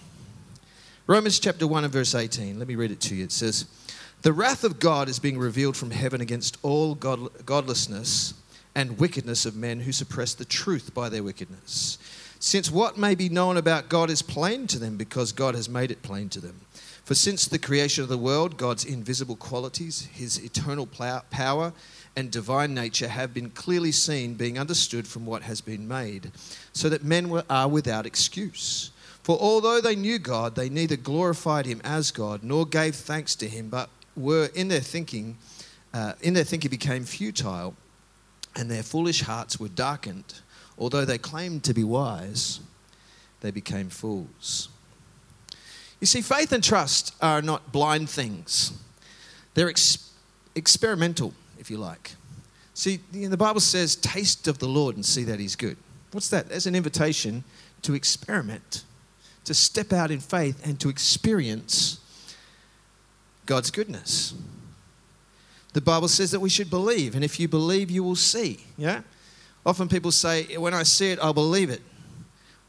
Romans 1.06 1.40
chapter 1.40 1.66
1 1.66 1.85
and 1.85 1.92
verse 1.92 2.14
18. 2.14 2.58
Let 2.58 2.68
me 2.68 2.76
read 2.76 2.92
it 2.92 3.00
to 3.02 3.14
you. 3.14 3.25
It 3.25 3.32
says, 3.32 3.66
The 4.23 4.32
wrath 4.32 4.62
of 4.62 4.78
God 4.78 5.08
is 5.08 5.18
being 5.18 5.38
revealed 5.38 5.76
from 5.76 5.90
heaven 5.90 6.20
against 6.20 6.58
all 6.62 6.94
god- 6.94 7.44
godlessness 7.44 8.35
and 8.75 8.99
wickedness 8.99 9.44
of 9.47 9.56
men 9.56 9.80
who 9.80 9.90
suppress 9.90 10.35
the 10.35 10.44
truth 10.44 10.94
by 10.94 11.08
their 11.08 11.25
wickedness. 11.25 11.99
Since 12.38 12.70
what 12.70 12.97
may 12.97 13.16
be 13.16 13.28
known 13.28 13.56
about 13.56 13.88
God 13.88 14.11
is 14.11 14.23
plain 14.23 14.68
to 14.68 14.78
them 14.78 14.97
because 14.97 15.32
God 15.32 15.56
has 15.56 15.68
made 15.68 15.90
it 15.90 16.02
plain 16.02 16.28
to 16.28 16.40
them. 16.40 16.61
For 17.04 17.14
since 17.14 17.47
the 17.47 17.58
creation 17.58 18.02
of 18.02 18.08
the 18.08 18.18
world, 18.18 18.56
God's 18.56 18.85
invisible 18.85 19.35
qualities, 19.35 20.08
his 20.12 20.38
eternal 20.44 20.87
power, 20.87 21.73
and 22.19 22.33
divine 22.33 22.75
nature 22.75 23.07
have 23.07 23.33
been 23.33 23.49
clearly 23.49 23.93
seen, 23.93 24.35
being 24.35 24.59
understood 24.59 25.07
from 25.07 25.25
what 25.25 25.43
has 25.43 25.61
been 25.61 25.87
made, 25.87 26.33
so 26.73 26.89
that 26.89 27.05
men 27.05 27.31
are 27.49 27.69
without 27.69 28.07
excuse. 28.07 28.91
For 29.23 29.39
although 29.39 29.81
they 29.81 29.95
knew 29.95 30.19
God, 30.19 30.57
they 30.57 30.69
neither 30.69 30.97
glorified 30.97 31.65
him 31.65 31.81
as 31.85 32.11
God 32.11 32.43
nor 32.43 32.67
gave 32.67 32.97
thanks 32.97 33.37
to 33.37 33.49
him, 33.49 33.69
but 33.69 33.89
were 34.17 34.49
in 34.57 34.67
their 34.67 34.81
thinking, 34.81 35.39
uh, 35.95 36.15
in 36.21 36.35
their 36.35 36.43
thinking 36.43 36.71
became 36.71 37.05
futile, 37.05 37.77
and 38.57 38.69
their 38.69 38.83
foolish 38.83 39.21
hearts 39.21 39.61
were 39.61 39.69
darkened. 39.69 40.41
Although 40.77 41.05
they 41.05 41.19
claimed 41.19 41.63
to 41.65 41.73
be 41.73 41.85
wise, 41.85 42.59
they 43.43 43.53
became 43.53 43.91
fools. 43.91 44.71
You 46.01 46.09
see, 46.09 46.21
faith 46.21 46.51
and 46.51 46.65
trust 46.65 47.15
are 47.23 47.43
not 47.43 47.71
blind 47.71 48.11
things, 48.11 48.73
they're 49.55 49.69
ex- 49.69 50.11
experimental, 50.57 51.33
if 51.69 51.71
you 51.71 51.77
like. 51.77 52.13
See, 52.73 52.99
the 53.13 53.37
Bible 53.37 53.61
says, 53.61 53.95
taste 53.95 54.49
of 54.49 54.59
the 54.59 54.67
Lord 54.67 54.97
and 54.97 55.05
see 55.05 55.23
that 55.25 55.39
He's 55.39 55.55
good. 55.55 55.77
What's 56.13 56.31
that? 56.31 56.49
That's 56.49 56.65
an 56.65 56.75
invitation 56.75 57.45
to 57.83 57.93
experiment, 57.93 58.85
to 59.45 59.53
step 59.53 59.93
out 59.93 60.11
in 60.11 60.21
faith 60.21 60.67
and 60.67 60.81
to 60.81 60.89
experience 60.89 62.01
God's 63.45 63.71
goodness. 63.71 64.33
The 65.75 65.83
Bible 65.83 66.09
says 66.09 66.31
that 66.31 66.41
we 66.41 66.49
should 66.49 66.71
believe, 66.71 67.15
and 67.15 67.23
if 67.23 67.39
you 67.39 67.49
believe, 67.49 67.91
you 67.91 68.03
will 68.03 68.17
see. 68.17 68.65
Yeah? 68.79 69.03
Often 69.67 69.89
people 69.89 70.11
say, 70.11 70.57
when 70.57 70.73
I 70.73 70.85
see 70.85 71.11
it, 71.11 71.19
I'll 71.21 71.35
believe 71.35 71.69
it. 71.69 71.83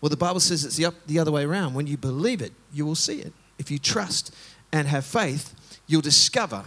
Well, 0.01 0.09
the 0.09 0.17
Bible 0.17 0.41
says 0.41 0.65
it's 0.65 0.75
the, 0.75 0.87
up, 0.87 0.95
the 1.07 1.19
other 1.19 1.31
way 1.31 1.45
around. 1.45 1.73
When 1.73 1.87
you 1.87 1.95
believe 1.95 2.41
it, 2.41 2.51
you 2.73 2.85
will 2.85 2.95
see 2.95 3.21
it. 3.21 3.31
If 3.57 3.71
you 3.71 3.79
trust 3.79 4.35
and 4.73 4.89
have 4.89 5.05
faith, 5.05 5.55
you'll 5.87 6.01
discover 6.01 6.65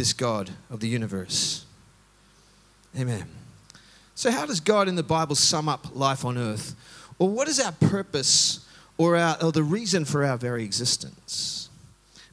this 0.00 0.14
God 0.14 0.48
of 0.70 0.80
the 0.80 0.88
universe. 0.88 1.66
Amen. 2.98 3.26
So, 4.14 4.30
how 4.30 4.46
does 4.46 4.58
God 4.58 4.88
in 4.88 4.94
the 4.94 5.02
Bible 5.02 5.34
sum 5.34 5.68
up 5.68 5.94
life 5.94 6.24
on 6.24 6.38
earth? 6.38 6.74
Or 7.18 7.28
what 7.28 7.48
is 7.48 7.60
our 7.60 7.72
purpose 7.72 8.66
or, 8.96 9.18
our, 9.18 9.36
or 9.44 9.52
the 9.52 9.62
reason 9.62 10.06
for 10.06 10.24
our 10.24 10.38
very 10.38 10.64
existence? 10.64 11.68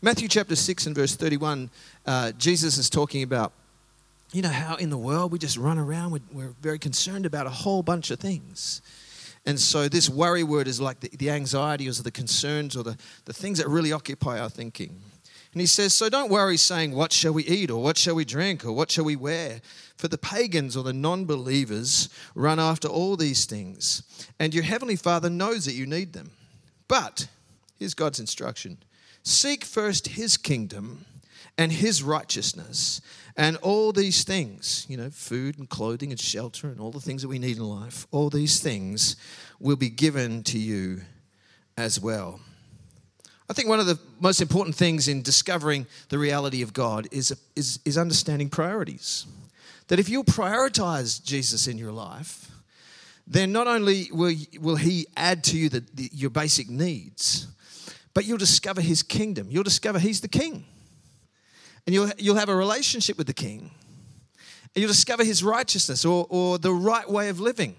Matthew 0.02 0.30
chapter 0.30 0.56
6 0.56 0.86
and 0.86 0.96
verse 0.96 1.18
31, 1.18 1.70
uh, 2.06 2.32
Jesus 2.38 2.78
is 2.78 2.90
talking 2.90 3.22
about, 3.22 3.52
you 4.32 4.42
know, 4.42 4.48
how 4.48 4.76
in 4.76 4.90
the 4.90 4.98
world 4.98 5.34
we 5.34 5.38
just 5.38 5.58
run 5.58 5.78
around, 5.78 6.12
we're, 6.12 6.22
we're 6.32 6.54
very 6.62 6.80
concerned 6.80 7.26
about 7.26 7.48
a 7.48 7.50
whole 7.50 7.84
bunch 7.84 8.12
of 8.12 8.20
things. 8.22 8.82
And 9.46 9.60
so 9.60 9.90
this 9.90 10.10
worry 10.10 10.44
word 10.44 10.70
is 10.70 10.80
like 10.80 11.02
the, 11.02 11.10
the 11.10 11.32
anxiety 11.32 11.90
or 11.90 11.92
the 11.92 12.12
concerns 12.12 12.78
or 12.78 12.84
the, 12.84 12.98
the 13.26 13.34
things 13.34 13.58
that 13.58 13.68
really 13.68 13.92
occupy 13.92 14.40
our 14.40 14.50
thinking. 14.50 15.02
And 15.58 15.62
he 15.64 15.66
says, 15.66 15.96
So 15.96 16.08
don't 16.08 16.30
worry 16.30 16.56
saying, 16.56 16.94
What 16.94 17.12
shall 17.12 17.34
we 17.34 17.44
eat, 17.46 17.72
or 17.72 17.82
what 17.82 17.98
shall 17.98 18.14
we 18.14 18.26
drink, 18.26 18.64
or 18.64 18.72
what 18.74 18.92
shall 18.92 19.06
we 19.06 19.16
wear? 19.16 19.60
For 19.96 20.08
the 20.08 20.20
pagans 20.20 20.78
or 20.78 20.84
the 20.84 20.94
non 20.94 21.26
believers 21.26 22.10
run 22.36 22.60
after 22.60 22.88
all 22.88 23.18
these 23.18 23.46
things, 23.46 24.04
and 24.38 24.54
your 24.54 24.64
heavenly 24.64 24.96
Father 24.96 25.32
knows 25.32 25.66
that 25.66 25.74
you 25.74 25.88
need 25.88 26.14
them. 26.14 26.30
But 26.88 27.28
here's 27.80 27.96
God's 27.96 28.20
instruction 28.20 28.78
Seek 29.24 29.66
first 29.66 30.10
his 30.10 30.38
kingdom 30.38 31.06
and 31.58 31.72
his 31.72 32.04
righteousness, 32.04 33.02
and 33.36 33.58
all 33.58 33.92
these 33.92 34.24
things, 34.24 34.86
you 34.88 34.96
know, 34.96 35.10
food 35.10 35.58
and 35.58 35.68
clothing 35.68 36.12
and 36.12 36.20
shelter 36.20 36.68
and 36.68 36.80
all 36.80 36.92
the 36.92 37.02
things 37.02 37.24
that 37.24 37.30
we 37.30 37.40
need 37.40 37.58
in 37.58 37.64
life, 37.64 38.06
all 38.12 38.30
these 38.30 38.60
things 38.60 39.16
will 39.60 39.76
be 39.76 39.90
given 39.90 40.44
to 40.44 40.60
you 40.60 41.02
as 41.76 42.00
well. 42.00 42.42
I 43.50 43.54
think 43.54 43.70
one 43.70 43.80
of 43.80 43.86
the 43.86 44.00
most 44.20 44.42
important 44.42 44.76
things 44.76 45.08
in 45.08 45.22
discovering 45.22 45.88
the 46.10 46.20
reality 46.20 46.62
of 46.62 46.74
God 46.74 47.08
is, 47.12 47.36
is, 47.56 47.80
is 47.86 47.98
understanding 47.98 48.50
priorities. 48.50 49.26
That 49.88 50.00
if 50.00 50.10
you 50.10 50.24
prioritize 50.24 51.24
Jesus 51.24 51.68
in 51.68 51.78
your 51.78 51.94
life, 51.94 52.52
then 53.26 53.52
not 53.52 53.68
only 53.68 54.10
will, 54.12 54.36
will 54.60 54.76
He 54.76 55.08
add 55.16 55.44
to 55.46 55.58
you 55.58 55.70
the, 55.70 55.84
the, 55.94 56.10
your 56.14 56.30
basic 56.30 56.70
needs, 56.70 57.48
but 58.18 58.26
you'll 58.26 58.40
discover 58.40 58.82
his 58.82 59.04
kingdom. 59.04 59.46
You'll 59.48 59.62
discover 59.62 60.00
he's 60.00 60.22
the 60.22 60.28
king. 60.28 60.66
And 61.86 61.94
you'll, 61.94 62.10
you'll 62.18 62.38
have 62.38 62.50
a 62.50 62.56
relationship 62.56 63.16
with 63.16 63.28
the 63.28 63.34
king. 63.34 63.70
And 64.74 64.82
you'll 64.82 64.88
discover 64.88 65.24
his 65.24 65.44
righteousness 65.44 66.04
or, 66.04 66.26
or 66.32 66.58
the 66.58 66.74
right 66.74 67.08
way 67.08 67.30
of 67.30 67.40
living. 67.40 67.76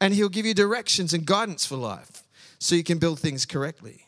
And 0.00 0.12
he'll 0.12 0.28
give 0.28 0.44
you 0.44 0.54
directions 0.54 1.14
and 1.14 1.24
guidance 1.24 1.64
for 1.64 1.76
life 1.76 2.24
so 2.58 2.74
you 2.74 2.82
can 2.82 2.98
build 2.98 3.20
things 3.20 3.46
correctly. 3.46 4.06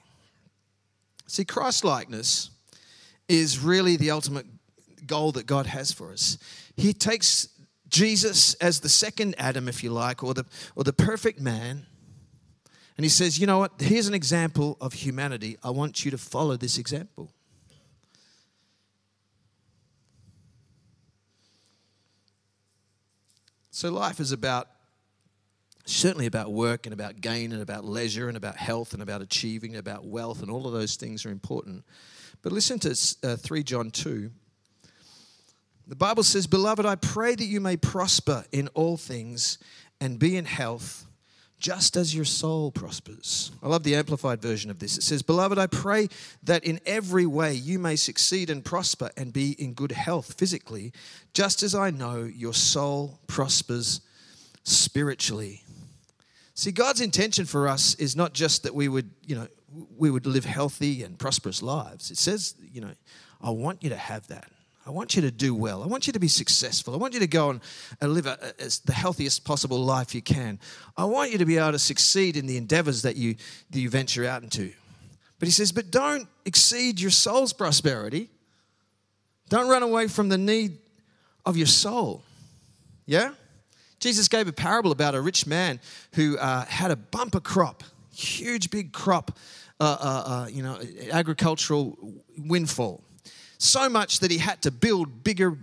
See, 1.27 1.45
Christ 1.45 1.85
likeness 1.85 2.51
is 3.29 3.59
really 3.59 3.97
the 3.97 4.11
ultimate 4.11 4.47
goal 5.07 5.33
that 5.33 5.47
God 5.47 5.67
has 5.67 5.93
for 5.93 6.13
us. 6.13 6.39
He 6.77 6.93
takes 6.93 7.49
Jesus 7.89 8.55
as 8.55 8.81
the 8.81 8.89
second 8.89 9.35
Adam, 9.39 9.69
if 9.69 9.83
you 9.83 9.91
like, 9.91 10.23
or 10.23 10.35
the, 10.35 10.45
or 10.75 10.85
the 10.85 10.93
perfect 10.93 11.41
man 11.41 11.87
and 12.97 13.05
he 13.05 13.09
says, 13.09 13.39
You 13.39 13.47
know 13.47 13.59
what? 13.59 13.73
Here's 13.81 14.07
an 14.07 14.15
example 14.15 14.77
of 14.81 14.93
humanity. 14.93 15.57
I 15.63 15.71
want 15.71 16.05
you 16.05 16.11
to 16.11 16.19
follow 16.19 16.57
this 16.57 16.79
example. 16.79 17.31
So 23.71 23.91
life 23.91 24.21
is 24.21 24.31
about, 24.31 24.69
certainly 25.87 26.27
about 26.27 26.53
work 26.53 26.87
and 26.87 26.93
about 26.93 27.21
gain 27.21 27.53
and 27.53 27.61
about 27.61 27.85
leisure 27.85 28.29
and 28.29 28.37
about 28.37 28.57
health 28.57 28.93
and 28.93 29.03
about 29.03 29.23
achieving, 29.23 29.73
and 29.73 29.81
about 29.81 30.07
wealth, 30.07 30.43
and 30.43 30.51
all 30.51 30.67
of 30.67 30.73
those 30.73 30.97
things 30.97 31.27
are 31.27 31.31
important. 31.31 31.85
But 32.43 32.53
listen 32.53 32.79
to 32.81 32.97
uh, 33.23 33.37
3 33.37 33.63
John 33.63 33.91
2. 33.91 34.31
The 35.87 35.97
Bible 35.97 36.23
says, 36.23 36.47
Beloved, 36.47 36.87
I 36.87 36.95
pray 36.95 37.35
that 37.35 37.45
you 37.45 37.61
may 37.61 37.77
prosper 37.77 38.45
in 38.53 38.69
all 38.69 38.97
things 38.97 39.59
and 40.01 40.19
be 40.19 40.37
in 40.37 40.47
health 40.47 41.07
just 41.59 41.97
as 41.97 42.15
your 42.15 42.25
soul 42.25 42.71
prospers. 42.71 43.51
I 43.63 43.69
love 43.69 43.85
the 43.85 43.95
amplified 43.95 44.43
version 44.43 44.71
of 44.71 44.79
this. 44.79 44.99
It 44.99 45.03
says, 45.03 45.23
Beloved, 45.23 45.59
I 45.59 45.67
pray 45.67 46.09
that 46.43 46.65
in 46.65 46.81
every 46.85 47.25
way 47.25 47.55
you 47.55 47.79
may 47.79 47.97
succeed 47.97 48.51
and 48.51 48.65
prosper 48.65 49.11
and 49.17 49.33
be 49.33 49.53
in 49.53 49.73
good 49.73 49.93
health 49.93 50.35
physically, 50.35 50.93
just 51.33 51.63
as 51.63 51.75
I 51.75 51.91
know 51.91 52.25
your 52.25 52.53
soul 52.53 53.19
prospers 53.27 54.03
spiritually. 54.65 55.63
See, 56.55 56.73
God's 56.73 57.01
intention 57.01 57.47
for 57.47 57.69
us 57.69 57.95
is 57.95 58.17
not 58.17 58.33
just 58.33 58.63
that 58.65 58.75
we 58.75 58.89
would, 58.89 59.11
you 59.25 59.37
know, 59.37 59.49
we 59.97 60.11
would 60.11 60.27
live 60.27 60.45
healthy 60.45 61.03
and 61.03 61.19
prosperous 61.19 61.63
lives. 61.63 62.11
It 62.11 62.19
says, 62.19 62.55
you 62.73 62.81
know, 62.81 62.93
I 63.41 63.51
want 63.51 63.83
you 63.83 63.91
to 63.91 63.97
have 63.97 64.27
that. 64.29 64.51
I 64.87 64.91
want 64.91 65.17
you 65.17 65.23
to 65.23 65.31
do 65.31 65.55
well. 65.55 65.83
I 65.83 65.87
want 65.87 66.07
you 66.07 66.13
to 66.13 66.19
be 66.19 66.29
successful. 66.29 66.95
I 66.95 66.99
want 66.99 67.15
you 67.15 67.21
to 67.21 67.27
go 67.27 67.51
and, 67.51 67.61
live 68.13 68.27
a, 68.27 68.39
a, 68.59 68.71
the 68.85 68.93
healthiest 68.93 69.45
possible 69.45 69.79
life 69.79 70.15
you 70.15 70.21
can. 70.21 70.61
I 70.97 71.05
want 71.05 71.33
you 71.33 71.39
to 71.39 71.47
be 71.47 71.57
able 71.57 71.73
to 71.73 71.79
succeed 71.79 72.37
in 72.37 72.47
the 72.47 72.59
endeavors 72.59 73.03
that 73.03 73.17
you, 73.17 73.37
that 73.71 73.81
you 73.81 73.89
venture 73.89 74.27
out 74.27 74.43
into. 74.43 74.73
But 75.39 75.49
he 75.49 75.53
says, 75.53 75.73
but 75.73 75.91
don't 75.91 76.29
exceed 76.45 77.01
your 77.01 77.11
soul's 77.11 77.53
prosperity. 77.53 78.29
Don't 79.49 79.69
run 79.69 79.83
away 79.83 80.07
from 80.07 80.29
the 80.29 80.39
need 80.39 80.79
of 81.47 81.57
your 81.57 81.67
soul. 81.67 82.23
Yeah? 83.07 83.33
Jesus 84.05 84.29
gave 84.29 84.49
a 84.49 84.53
parable 84.53 84.93
about 84.93 85.15
a 85.15 85.21
rich 85.21 85.47
man 85.47 85.81
who 86.13 86.37
uh, 86.37 86.67
had 86.67 86.91
a 86.91 86.97
bumper 86.97 87.41
crop, 87.41 87.83
huge 88.13 88.71
big 88.71 88.93
crop, 88.93 89.39
uh, 89.81 89.97
uh, 89.99 90.23
uh 90.27 90.47
you 90.49 90.63
know, 90.63 90.79
agricultural 91.11 91.97
windfall 92.37 93.03
so 93.57 93.89
much 93.89 94.19
that 94.21 94.31
he 94.31 94.37
had 94.37 94.61
to 94.61 94.71
build 94.71 95.25
bigger, 95.25 95.57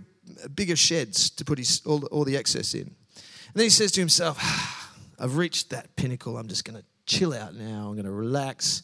bigger 0.56 0.74
sheds 0.74 1.30
to 1.30 1.44
put 1.44 1.56
his, 1.56 1.82
all, 1.86 2.04
all 2.06 2.24
the 2.24 2.36
excess 2.36 2.74
in. 2.74 2.80
And 2.80 3.54
then 3.54 3.62
he 3.62 3.70
says 3.70 3.92
to 3.92 4.00
himself, 4.00 4.38
ah, 4.40 4.92
I've 5.20 5.36
reached 5.36 5.70
that 5.70 5.94
pinnacle. 5.94 6.36
I'm 6.36 6.48
just 6.48 6.64
going 6.64 6.80
to 6.80 6.84
chill 7.06 7.32
out 7.32 7.54
now. 7.54 7.86
I'm 7.86 7.92
going 7.92 8.04
to 8.06 8.10
relax, 8.10 8.82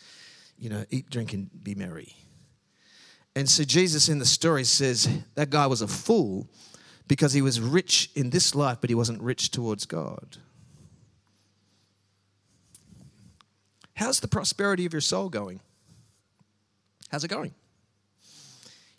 you 0.57 0.71
know, 0.71 0.85
eat, 0.91 1.11
drink, 1.11 1.33
and 1.33 1.51
be 1.65 1.75
merry. 1.75 2.15
And 3.35 3.49
so 3.49 3.65
Jesus 3.65 4.09
in 4.09 4.21
the 4.21 4.27
story 4.27 4.63
says 4.63 5.09
that 5.35 5.51
guy 5.51 5.67
was 5.67 5.83
a 5.83 5.89
fool 5.89 6.49
because 7.09 7.33
he 7.33 7.43
was 7.43 7.61
rich 7.61 8.11
in 8.15 8.31
this 8.31 8.55
life, 8.55 8.79
but 8.81 8.91
he 8.91 8.95
wasn't 8.95 9.21
rich 9.21 9.51
towards 9.51 9.87
God. 9.87 10.37
How's 13.95 14.21
the 14.21 14.29
prosperity 14.29 14.87
of 14.87 14.93
your 14.93 15.01
soul 15.01 15.29
going? 15.29 15.61
How's 17.11 17.25
it 17.25 17.29
going? 17.29 17.53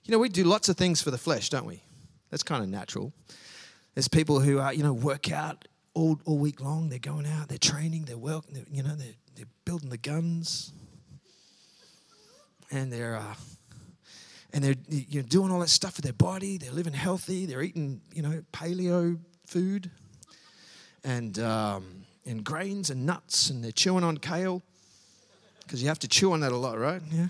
You 0.03 0.11
know, 0.11 0.19
we 0.19 0.27
do 0.27 0.43
lots 0.43 0.67
of 0.67 0.75
things 0.75 1.01
for 1.01 1.11
the 1.11 1.17
flesh, 1.17 1.49
don't 1.49 1.65
we? 1.65 1.83
That's 2.31 2.43
kind 2.43 2.63
of 2.63 2.69
natural. 2.69 3.13
There's 3.93 4.07
people 4.07 4.39
who 4.39 4.59
are, 4.59 4.73
you 4.73 4.83
know, 4.83 4.91
work 4.93 5.31
out 5.31 5.67
all, 5.93 6.19
all 6.25 6.37
week 6.37 6.59
long. 6.61 6.89
They're 6.89 6.99
going 6.99 7.27
out, 7.27 7.47
they're 7.47 7.57
training, 7.57 8.05
they're 8.05 8.17
working, 8.17 8.65
you 8.71 8.83
know, 8.83 8.95
they're, 8.95 9.13
they're 9.35 9.45
building 9.65 9.89
the 9.89 9.97
guns. 9.97 10.73
And 12.71 12.91
they're, 12.91 13.15
uh, 13.15 13.35
and 14.53 14.63
they're 14.63 14.75
you 14.87 15.21
know, 15.21 15.27
doing 15.27 15.51
all 15.51 15.59
that 15.59 15.69
stuff 15.69 15.93
for 15.93 16.01
their 16.01 16.13
body. 16.13 16.57
They're 16.57 16.71
living 16.71 16.93
healthy. 16.93 17.45
They're 17.45 17.61
eating, 17.61 18.01
you 18.13 18.21
know, 18.21 18.43
paleo 18.51 19.17
food 19.45 19.91
and, 21.03 21.37
um, 21.39 22.05
and 22.25 22.43
grains 22.43 22.89
and 22.89 23.05
nuts, 23.05 23.49
and 23.49 23.63
they're 23.63 23.71
chewing 23.71 24.03
on 24.03 24.17
kale 24.17 24.61
because 25.63 25.81
you 25.81 25.87
have 25.87 25.99
to 25.99 26.07
chew 26.07 26.33
on 26.33 26.39
that 26.39 26.51
a 26.51 26.57
lot, 26.57 26.79
right? 26.79 27.01
Yeah. 27.11 27.27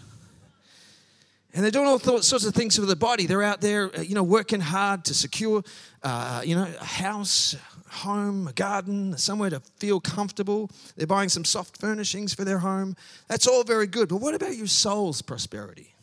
And 1.53 1.63
they're 1.63 1.71
doing 1.71 1.87
all 1.87 1.99
sorts 1.99 2.45
of 2.45 2.53
things 2.53 2.75
for 2.75 2.85
the 2.85 2.95
body. 2.95 3.25
They're 3.25 3.43
out 3.43 3.59
there, 3.59 3.95
uh, 3.97 4.01
you 4.01 4.13
know, 4.13 4.23
working 4.23 4.61
hard 4.61 5.03
to 5.05 5.13
secure, 5.13 5.63
uh, 6.03 6.41
you 6.45 6.55
know, 6.55 6.67
a 6.79 6.85
house, 6.85 7.55
home, 7.89 8.47
a 8.47 8.53
garden, 8.53 9.17
somewhere 9.17 9.49
to 9.49 9.59
feel 9.77 9.99
comfortable. 9.99 10.69
They're 10.95 11.07
buying 11.07 11.29
some 11.29 11.43
soft 11.43 11.77
furnishings 11.77 12.33
for 12.33 12.45
their 12.45 12.59
home. 12.59 12.95
That's 13.27 13.47
all 13.47 13.63
very 13.63 13.87
good. 13.87 14.09
But 14.09 14.17
what 14.17 14.35
about 14.35 14.55
your 14.55 14.67
soul's 14.67 15.21
prosperity? 15.21 15.95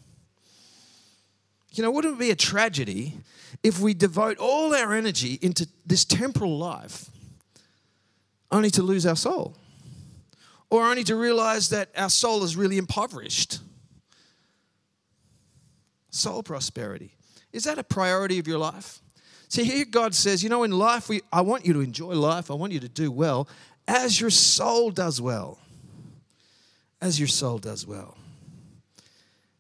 You 1.77 1.83
know, 1.83 1.91
wouldn't 1.91 2.15
it 2.15 2.21
be 2.21 2.31
a 2.31 2.37
tragedy 2.37 3.19
if 3.63 3.81
we 3.81 3.95
devote 3.95 4.39
all 4.39 4.75
our 4.75 4.95
energy 4.95 5.39
into 5.43 5.69
this 5.85 6.05
temporal 6.05 6.57
life 6.57 7.11
only 8.51 8.71
to 8.71 8.83
lose 8.83 9.07
our 9.07 9.17
soul? 9.17 9.57
Or 10.71 10.83
only 10.83 11.05
to 11.05 11.15
realize 11.15 11.69
that 11.69 11.91
our 11.97 12.11
soul 12.11 12.43
is 12.43 12.57
really 12.57 12.79
impoverished? 12.79 13.61
Soul 16.11 16.43
prosperity. 16.43 17.13
Is 17.53 17.65
that 17.65 17.79
a 17.79 17.85
priority 17.85 18.39
of 18.39 18.49
your 18.49 18.59
life? 18.59 19.01
See, 19.49 19.65
here 19.65 19.85
God 19.85 20.15
says, 20.15 20.43
you 20.43 20.49
know, 20.49 20.65
in 20.65 20.73
life, 20.73 21.09
we, 21.09 21.21
I 21.33 21.43
want 21.43 21.65
you 21.65 21.73
to 21.75 21.81
enjoy 21.81 22.15
life. 22.15 22.51
I 22.51 22.55
want 22.55 22.73
you 22.73 22.81
to 22.81 22.89
do 22.89 23.11
well 23.11 23.49
as 23.87 24.21
your 24.21 24.31
soul 24.31 24.91
does 24.91 25.21
well. 25.21 25.59
As 27.01 27.21
your 27.21 27.29
soul 27.29 27.59
does 27.59 27.87
well. 27.87 28.17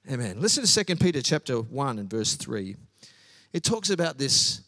Amen. 0.09 0.41
Listen 0.41 0.65
to 0.65 0.85
2 0.85 0.97
Peter 0.97 1.21
chapter 1.21 1.61
1 1.61 1.99
and 1.99 2.09
verse 2.09 2.35
3. 2.35 2.77
It 3.53 3.65
talks 3.65 3.91
about 3.91 4.19
this, 4.19 4.61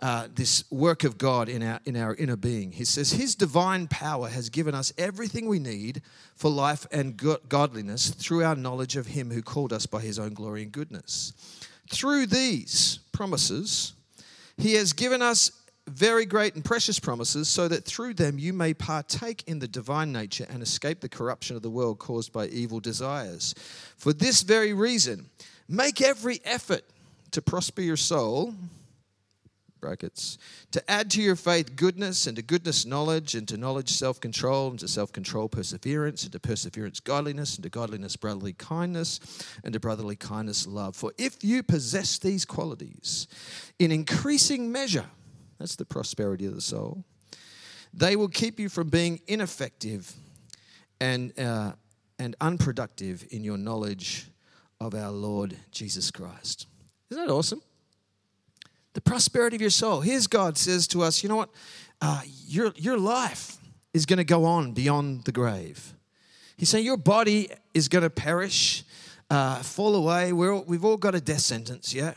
uh, 0.00 0.28
this 0.34 0.64
work 0.70 1.04
of 1.04 1.18
God 1.18 1.50
in 1.50 1.62
our, 1.62 1.80
in 1.84 1.98
our 1.98 2.14
inner 2.14 2.36
being. 2.36 2.72
He 2.72 2.86
says, 2.86 3.10
His 3.10 3.34
divine 3.34 3.88
power 3.88 4.30
has 4.30 4.48
given 4.48 4.74
us 4.74 4.94
everything 4.96 5.48
we 5.48 5.58
need 5.58 6.00
for 6.34 6.50
life 6.50 6.86
and 6.90 7.14
godliness 7.14 8.08
through 8.08 8.42
our 8.42 8.56
knowledge 8.56 8.96
of 8.96 9.08
Him 9.08 9.30
who 9.30 9.42
called 9.42 9.70
us 9.70 9.84
by 9.84 10.00
His 10.00 10.18
own 10.18 10.32
glory 10.32 10.62
and 10.62 10.72
goodness. 10.72 11.34
Through 11.90 12.28
these 12.28 13.00
promises, 13.12 13.92
he 14.58 14.74
has 14.74 14.94
given 14.94 15.20
us 15.20 15.50
very 15.88 16.26
great 16.26 16.54
and 16.54 16.64
precious 16.64 16.98
promises, 16.98 17.48
so 17.48 17.68
that 17.68 17.84
through 17.84 18.14
them 18.14 18.38
you 18.38 18.52
may 18.52 18.74
partake 18.74 19.44
in 19.46 19.58
the 19.58 19.68
divine 19.68 20.12
nature 20.12 20.46
and 20.48 20.62
escape 20.62 21.00
the 21.00 21.08
corruption 21.08 21.56
of 21.56 21.62
the 21.62 21.70
world 21.70 21.98
caused 21.98 22.32
by 22.32 22.46
evil 22.46 22.80
desires. 22.80 23.54
For 23.96 24.12
this 24.12 24.42
very 24.42 24.72
reason, 24.72 25.30
make 25.68 26.00
every 26.00 26.40
effort 26.44 26.84
to 27.30 27.42
prosper 27.42 27.82
your 27.82 27.96
soul 27.96 28.54
brackets, 29.80 30.38
to 30.72 30.90
add 30.90 31.10
to 31.12 31.22
your 31.22 31.36
faith 31.36 31.76
goodness, 31.76 32.26
and 32.26 32.34
to 32.36 32.42
goodness 32.42 32.84
knowledge, 32.84 33.36
and 33.36 33.46
to 33.46 33.56
knowledge 33.56 33.90
self 33.90 34.20
control, 34.20 34.70
and 34.70 34.80
to 34.80 34.88
self 34.88 35.12
control 35.12 35.48
perseverance, 35.48 36.24
and 36.24 36.32
to 36.32 36.40
perseverance 36.40 36.98
godliness, 36.98 37.54
and 37.54 37.62
to 37.62 37.70
godliness 37.70 38.16
brotherly 38.16 38.52
kindness, 38.54 39.20
and 39.62 39.72
to 39.72 39.78
brotherly 39.78 40.16
kindness 40.16 40.66
love. 40.66 40.96
For 40.96 41.12
if 41.18 41.44
you 41.44 41.62
possess 41.62 42.18
these 42.18 42.44
qualities 42.44 43.28
in 43.78 43.92
increasing 43.92 44.72
measure, 44.72 45.06
that's 45.58 45.76
the 45.76 45.84
prosperity 45.84 46.46
of 46.46 46.54
the 46.54 46.60
soul, 46.60 47.04
they 47.92 48.16
will 48.16 48.28
keep 48.28 48.60
you 48.60 48.68
from 48.68 48.88
being 48.88 49.20
ineffective 49.26 50.12
and, 51.00 51.38
uh, 51.38 51.72
and 52.18 52.36
unproductive 52.40 53.24
in 53.30 53.44
your 53.44 53.56
knowledge 53.56 54.26
of 54.80 54.94
our 54.94 55.10
Lord 55.10 55.56
Jesus 55.70 56.10
Christ. 56.10 56.66
Isn't 57.10 57.26
that 57.26 57.32
awesome? 57.32 57.62
the 58.96 59.00
prosperity 59.02 59.56
of 59.56 59.60
your 59.60 59.68
soul. 59.68 60.00
Here's 60.00 60.26
God 60.26 60.56
says 60.56 60.86
to 60.88 61.02
us, 61.02 61.22
you 61.22 61.28
know 61.28 61.36
what? 61.36 61.50
Uh, 62.00 62.22
your, 62.46 62.72
your 62.76 62.98
life 62.98 63.58
is 63.92 64.06
going 64.06 64.16
to 64.16 64.24
go 64.24 64.46
on 64.46 64.72
beyond 64.72 65.24
the 65.24 65.32
grave. 65.32 65.92
He's 66.56 66.70
saying 66.70 66.86
your 66.86 66.96
body 66.96 67.50
is 67.74 67.88
going 67.88 68.04
to 68.04 68.10
perish, 68.10 68.84
uh, 69.28 69.56
fall 69.56 69.94
away. 69.96 70.32
We're 70.32 70.50
all, 70.50 70.64
we've 70.66 70.82
all 70.82 70.96
got 70.96 71.14
a 71.14 71.20
death 71.20 71.40
sentence, 71.40 71.92
yeah? 71.92 72.14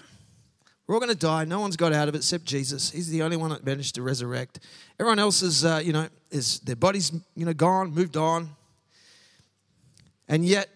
We're 0.89 0.95
all 0.95 1.01
going 1.01 1.11
to 1.11 1.15
die. 1.15 1.45
No 1.45 1.59
one's 1.59 1.77
got 1.77 1.93
out 1.93 2.07
of 2.07 2.15
it 2.15 2.17
except 2.17 2.45
Jesus. 2.45 2.89
He's 2.89 3.09
the 3.09 3.21
only 3.21 3.37
one 3.37 3.51
that 3.51 3.63
managed 3.63 3.93
to 3.93 4.01
resurrect. 4.01 4.59
Everyone 4.99 5.19
else 5.19 5.43
is, 5.43 5.63
uh, 5.63 5.79
you 5.85 5.93
know, 5.93 6.07
is 6.31 6.61
their 6.61 6.75
body's, 6.75 7.11
you 7.35 7.45
know, 7.45 7.53
gone, 7.53 7.93
moved 7.93 8.17
on. 8.17 8.49
And 10.27 10.43
yet, 10.43 10.67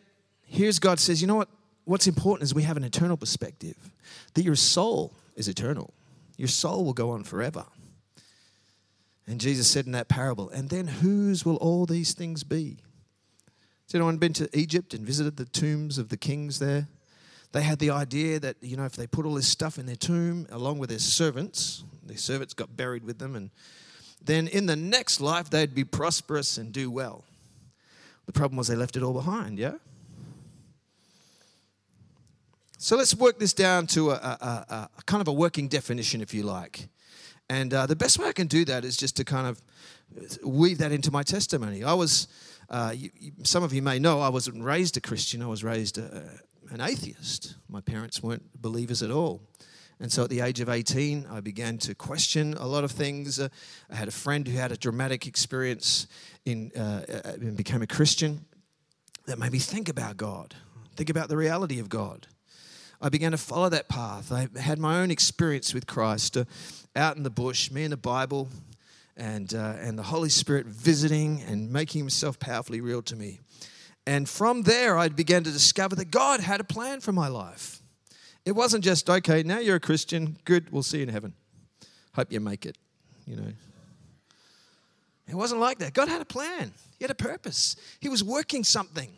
here's 0.45 0.77
God 0.77 0.99
says, 0.99 1.19
you 1.19 1.27
know 1.27 1.33
what? 1.33 1.49
What's 1.85 2.05
important 2.05 2.43
is 2.43 2.53
we 2.53 2.61
have 2.61 2.77
an 2.77 2.83
eternal 2.83 3.17
perspective. 3.17 3.75
That 4.35 4.43
your 4.43 4.55
soul 4.55 5.15
is 5.35 5.47
eternal. 5.47 5.91
Your 6.37 6.47
soul 6.47 6.85
will 6.85 6.93
go 6.93 7.09
on 7.09 7.23
forever. 7.23 7.65
And 9.25 9.41
Jesus 9.41 9.67
said 9.67 9.87
in 9.87 9.93
that 9.93 10.09
parable, 10.09 10.47
and 10.51 10.69
then 10.69 10.85
whose 10.85 11.43
will 11.43 11.55
all 11.55 11.87
these 11.87 12.13
things 12.13 12.43
be? 12.43 12.77
Has 13.87 13.95
anyone 13.95 14.17
been 14.17 14.33
to 14.33 14.47
Egypt 14.55 14.93
and 14.93 15.03
visited 15.07 15.37
the 15.37 15.45
tombs 15.45 15.97
of 15.97 16.09
the 16.09 16.17
kings 16.17 16.59
there? 16.59 16.87
They 17.53 17.61
had 17.61 17.77
the 17.77 17.91
idea 17.91 18.39
that, 18.39 18.57
you 18.61 18.75
know, 18.75 18.85
if 18.85 18.93
they 18.93 19.05
put 19.05 19.27
all 19.27 19.35
this 19.35 19.47
stuff 19.47 19.77
in 19.77 19.85
their 19.85 19.95
tomb 19.95 20.47
along 20.49 20.79
with 20.79 20.89
their 20.89 20.99
servants, 20.99 21.83
their 22.03 22.17
servants 22.17 22.55
got 22.55 22.75
buried 22.75 23.03
with 23.03 23.19
them, 23.19 23.35
and 23.35 23.51
then 24.25 24.47
in 24.47 24.65
the 24.65 24.75
next 24.75 25.21
life 25.21 25.51
they'd 25.51 25.75
be 25.75 25.83
prosperous 25.83 26.57
and 26.57 26.73
do 26.73 26.89
well. 26.89 27.23
The 28.25 28.33
problem 28.33 28.57
was 28.57 28.67
they 28.67 28.75
left 28.75 28.97
it 28.97 29.03
all 29.03 29.13
behind, 29.13 29.59
yeah? 29.59 29.73
So 32.79 32.97
let's 32.97 33.15
work 33.15 33.37
this 33.37 33.53
down 33.53 33.85
to 33.87 34.11
a, 34.11 34.15
a, 34.15 34.17
a, 34.17 34.89
a 34.97 35.03
kind 35.05 35.21
of 35.21 35.27
a 35.27 35.33
working 35.33 35.67
definition, 35.67 36.21
if 36.21 36.33
you 36.33 36.43
like. 36.43 36.87
And 37.49 37.71
uh, 37.71 37.85
the 37.85 37.95
best 37.95 38.17
way 38.17 38.27
I 38.27 38.33
can 38.33 38.47
do 38.47 38.65
that 38.65 38.83
is 38.83 38.97
just 38.97 39.15
to 39.17 39.23
kind 39.23 39.45
of 39.45 39.61
weave 40.43 40.79
that 40.79 40.91
into 40.91 41.11
my 41.11 41.21
testimony. 41.21 41.83
I 41.83 41.93
was, 41.93 42.27
uh, 42.69 42.93
you, 42.95 43.11
you, 43.19 43.31
some 43.43 43.61
of 43.61 43.73
you 43.73 43.83
may 43.83 43.99
know, 43.99 44.21
I 44.21 44.29
wasn't 44.29 44.63
raised 44.63 44.97
a 44.97 45.01
Christian, 45.01 45.43
I 45.43 45.47
was 45.47 45.63
raised 45.63 45.99
a, 45.99 46.39
an 46.73 46.81
atheist. 46.81 47.55
My 47.69 47.81
parents 47.81 48.23
weren't 48.23 48.59
believers 48.59 49.03
at 49.03 49.11
all. 49.11 49.41
And 49.99 50.11
so 50.11 50.23
at 50.23 50.31
the 50.31 50.41
age 50.41 50.59
of 50.59 50.69
18, 50.69 51.27
I 51.31 51.39
began 51.39 51.77
to 51.79 51.93
question 51.93 52.55
a 52.55 52.65
lot 52.65 52.83
of 52.83 52.91
things. 52.91 53.39
Uh, 53.39 53.49
I 53.91 53.95
had 53.95 54.07
a 54.07 54.11
friend 54.11 54.47
who 54.47 54.57
had 54.57 54.71
a 54.71 54.77
dramatic 54.77 55.27
experience 55.27 56.07
in, 56.45 56.71
uh, 56.75 57.05
and 57.25 57.55
became 57.55 57.83
a 57.83 57.87
Christian 57.87 58.45
that 59.27 59.37
made 59.37 59.51
me 59.51 59.59
think 59.59 59.87
about 59.87 60.17
God, 60.17 60.55
think 60.95 61.11
about 61.11 61.29
the 61.29 61.37
reality 61.37 61.79
of 61.79 61.89
God. 61.89 62.27
I 62.99 63.09
began 63.09 63.31
to 63.31 63.37
follow 63.37 63.69
that 63.69 63.87
path. 63.87 64.31
I 64.31 64.47
had 64.59 64.79
my 64.79 64.99
own 64.99 65.11
experience 65.11 65.73
with 65.73 65.85
Christ 65.85 66.37
uh, 66.37 66.45
out 66.95 67.17
in 67.17 67.23
the 67.23 67.29
bush, 67.29 67.69
me 67.69 67.83
and 67.83 67.93
the 67.93 67.97
Bible, 67.97 68.49
and, 69.15 69.53
uh, 69.53 69.75
and 69.79 69.97
the 69.97 70.03
Holy 70.03 70.29
Spirit 70.29 70.65
visiting 70.65 71.43
and 71.43 71.71
making 71.71 71.99
himself 71.99 72.39
powerfully 72.39 72.81
real 72.81 73.03
to 73.03 73.15
me. 73.15 73.41
And 74.05 74.27
from 74.27 74.63
there, 74.63 74.97
I 74.97 75.07
began 75.07 75.43
to 75.43 75.51
discover 75.51 75.95
that 75.95 76.11
God 76.11 76.39
had 76.39 76.59
a 76.59 76.63
plan 76.63 76.99
for 76.99 77.11
my 77.11 77.27
life. 77.27 77.81
It 78.45 78.51
wasn't 78.51 78.83
just, 78.83 79.09
okay, 79.09 79.43
now 79.43 79.59
you're 79.59 79.77
a 79.77 79.79
Christian, 79.79 80.37
good, 80.43 80.71
we'll 80.71 80.83
see 80.83 80.97
you 80.97 81.03
in 81.03 81.09
heaven. 81.09 81.33
Hope 82.13 82.31
you 82.31 82.41
make 82.41 82.65
it, 82.65 82.77
you 83.25 83.37
know. 83.37 83.53
It 85.27 85.35
wasn't 85.35 85.61
like 85.61 85.79
that. 85.79 85.93
God 85.93 86.09
had 86.09 86.21
a 86.21 86.25
plan, 86.25 86.73
He 86.99 87.03
had 87.03 87.11
a 87.11 87.15
purpose, 87.15 87.77
He 88.01 88.09
was 88.09 88.23
working 88.23 88.63
something. 88.63 89.09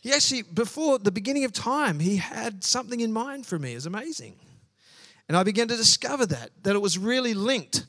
He 0.00 0.12
actually, 0.12 0.42
before 0.42 0.98
the 0.98 1.10
beginning 1.10 1.44
of 1.44 1.52
time, 1.52 1.98
he 1.98 2.16
had 2.16 2.62
something 2.62 3.00
in 3.00 3.12
mind 3.12 3.46
for 3.46 3.58
me. 3.58 3.74
It's 3.74 3.86
amazing. 3.86 4.36
And 5.28 5.36
I 5.36 5.42
began 5.42 5.68
to 5.68 5.76
discover 5.76 6.24
that, 6.26 6.50
that 6.62 6.76
it 6.76 6.78
was 6.78 6.96
really 6.96 7.34
linked 7.34 7.84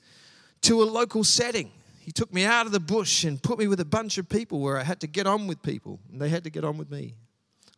to 0.62 0.82
a 0.82 0.86
local 0.86 1.24
setting. 1.24 1.72
He 2.10 2.12
took 2.12 2.34
me 2.34 2.44
out 2.44 2.66
of 2.66 2.72
the 2.72 2.80
bush 2.80 3.24
and 3.24 3.40
put 3.40 3.60
me 3.60 3.68
with 3.68 3.80
a 3.80 3.86
bunch 3.86 4.18
of 4.18 4.28
people 4.28 4.62
where 4.62 4.80
I 4.80 4.84
had 4.84 5.02
to 5.02 5.06
get 5.08 5.28
on 5.28 5.46
with 5.46 5.62
people, 5.62 6.00
and 6.12 6.20
they 6.20 6.30
had 6.30 6.44
to 6.46 6.50
get 6.50 6.64
on 6.64 6.76
with 6.80 6.90
me. 6.90 7.14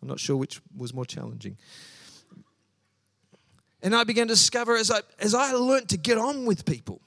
I'm 0.01 0.07
not 0.07 0.21
sure 0.21 0.37
which 0.37 0.61
was 0.73 0.93
more 0.93 1.03
challenging. 1.03 1.57
And 3.83 3.93
I 3.93 4.05
began 4.05 4.29
to 4.29 4.33
discover 4.33 4.77
as 4.77 4.89
I, 4.89 5.01
as 5.19 5.33
I 5.35 5.51
learned 5.51 5.89
to 5.89 5.97
get 5.97 6.17
on 6.17 6.45
with 6.45 6.63
people 6.63 7.01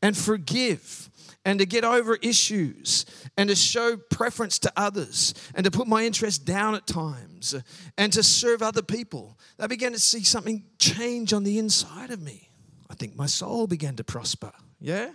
and 0.00 0.16
forgive 0.16 1.10
and 1.44 1.58
to 1.58 1.66
get 1.66 1.84
over 1.84 2.16
issues 2.22 3.04
and 3.36 3.50
to 3.50 3.54
show 3.54 3.98
preference 3.98 4.58
to 4.60 4.72
others 4.74 5.34
and 5.54 5.64
to 5.64 5.70
put 5.70 5.86
my 5.86 6.06
interest 6.06 6.46
down 6.46 6.74
at 6.74 6.86
times 6.86 7.54
and 7.98 8.10
to 8.14 8.22
serve 8.22 8.62
other 8.62 8.80
people. 8.80 9.38
I 9.58 9.66
began 9.66 9.92
to 9.92 10.00
see 10.00 10.24
something 10.24 10.64
change 10.78 11.34
on 11.34 11.44
the 11.44 11.58
inside 11.58 12.10
of 12.10 12.22
me. 12.22 12.48
I 12.88 12.94
think 12.94 13.16
my 13.16 13.26
soul 13.26 13.66
began 13.66 13.96
to 13.96 14.04
prosper. 14.04 14.52
Yeah? 14.80 15.10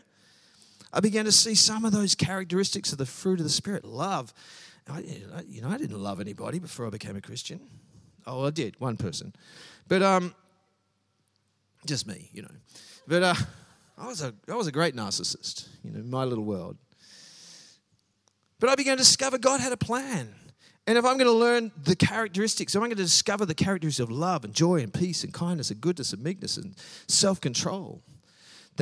I 0.91 0.99
began 0.99 1.25
to 1.25 1.32
see 1.32 1.56
some 1.56 1.86
of 1.86 1.91
those 1.91 2.15
characteristics 2.15 2.91
of 2.91 2.97
the 2.97 3.06
fruit 3.06 3.39
of 3.39 3.43
the 3.43 3.52
Spirit 3.52 3.86
love. 3.86 4.34
I, 4.88 5.04
you 5.47 5.62
know, 5.62 5.69
I 5.69 5.78
didn't 5.78 5.99
love 5.99 6.19
anybody 6.19 6.60
before 6.60 6.88
I 6.88 6.89
became 6.89 7.15
a 7.15 7.21
Christian. 7.21 7.62
Oh, 8.25 8.45
I 8.45 8.49
did, 8.49 8.80
one 8.80 8.97
person. 8.97 9.34
But 9.88 10.02
um, 10.02 10.34
just 11.86 12.08
me, 12.08 12.30
you 12.34 12.41
know. 12.41 12.52
But 13.08 13.23
uh, 13.23 13.36
I 13.97 14.08
was 14.08 14.21
a, 14.21 14.34
I 14.49 14.56
was 14.56 14.67
a 14.67 14.71
great 14.71 14.95
narcissist, 14.95 15.67
you 15.84 15.91
know, 15.91 16.04
my 16.04 16.23
little 16.23 16.43
world. 16.43 16.78
But 18.60 18.69
I 18.69 18.75
began 18.75 18.97
to 18.97 19.04
discover 19.04 19.38
God 19.38 19.62
had 19.62 19.71
a 19.71 19.78
plan. 19.78 20.34
And 20.88 20.97
if 20.97 21.06
I'm 21.06 21.17
going 21.17 21.32
to 21.32 21.32
learn 21.32 21.71
the 21.84 21.95
characteristics, 21.95 22.73
if 22.73 22.82
I'm 22.82 22.88
going 22.88 22.97
to 22.97 23.04
discover 23.04 23.45
the 23.45 23.54
characteristics 23.54 23.99
of 23.99 24.10
love 24.10 24.43
and 24.43 24.54
joy 24.54 24.82
and 24.82 24.91
peace 24.91 25.23
and 25.23 25.32
kindness 25.32 25.69
and 25.69 25.80
goodness 25.80 26.13
and 26.13 26.23
meekness 26.23 26.58
and 26.58 26.75
self 27.08 27.39
control, 27.39 28.02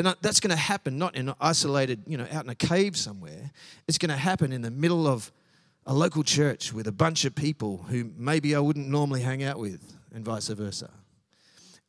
that's 0.04 0.40
going 0.40 0.52
to 0.52 0.56
happen 0.56 0.98
not 0.98 1.16
in 1.16 1.30
an 1.30 1.36
isolated, 1.42 2.04
you 2.06 2.18
know, 2.18 2.28
out 2.32 2.44
in 2.44 2.50
a 2.50 2.56
cave 2.56 2.96
somewhere. 2.96 3.52
It's 3.88 3.98
going 3.98 4.10
to 4.10 4.18
happen 4.18 4.52
in 4.52 4.62
the 4.62 4.72
middle 4.72 5.08
of 5.08 5.32
a 5.86 5.94
local 5.94 6.24
church 6.24 6.74
with 6.74 6.88
a 6.88 6.92
bunch 6.92 7.26
of 7.26 7.34
people 7.34 7.86
who 7.90 8.12
maybe 8.18 8.56
I 8.56 8.60
wouldn't 8.60 8.88
normally 8.88 9.22
hang 9.22 9.44
out 9.44 9.58
with, 9.58 9.96
and 10.14 10.24
vice 10.24 10.50
versa. 10.50 10.92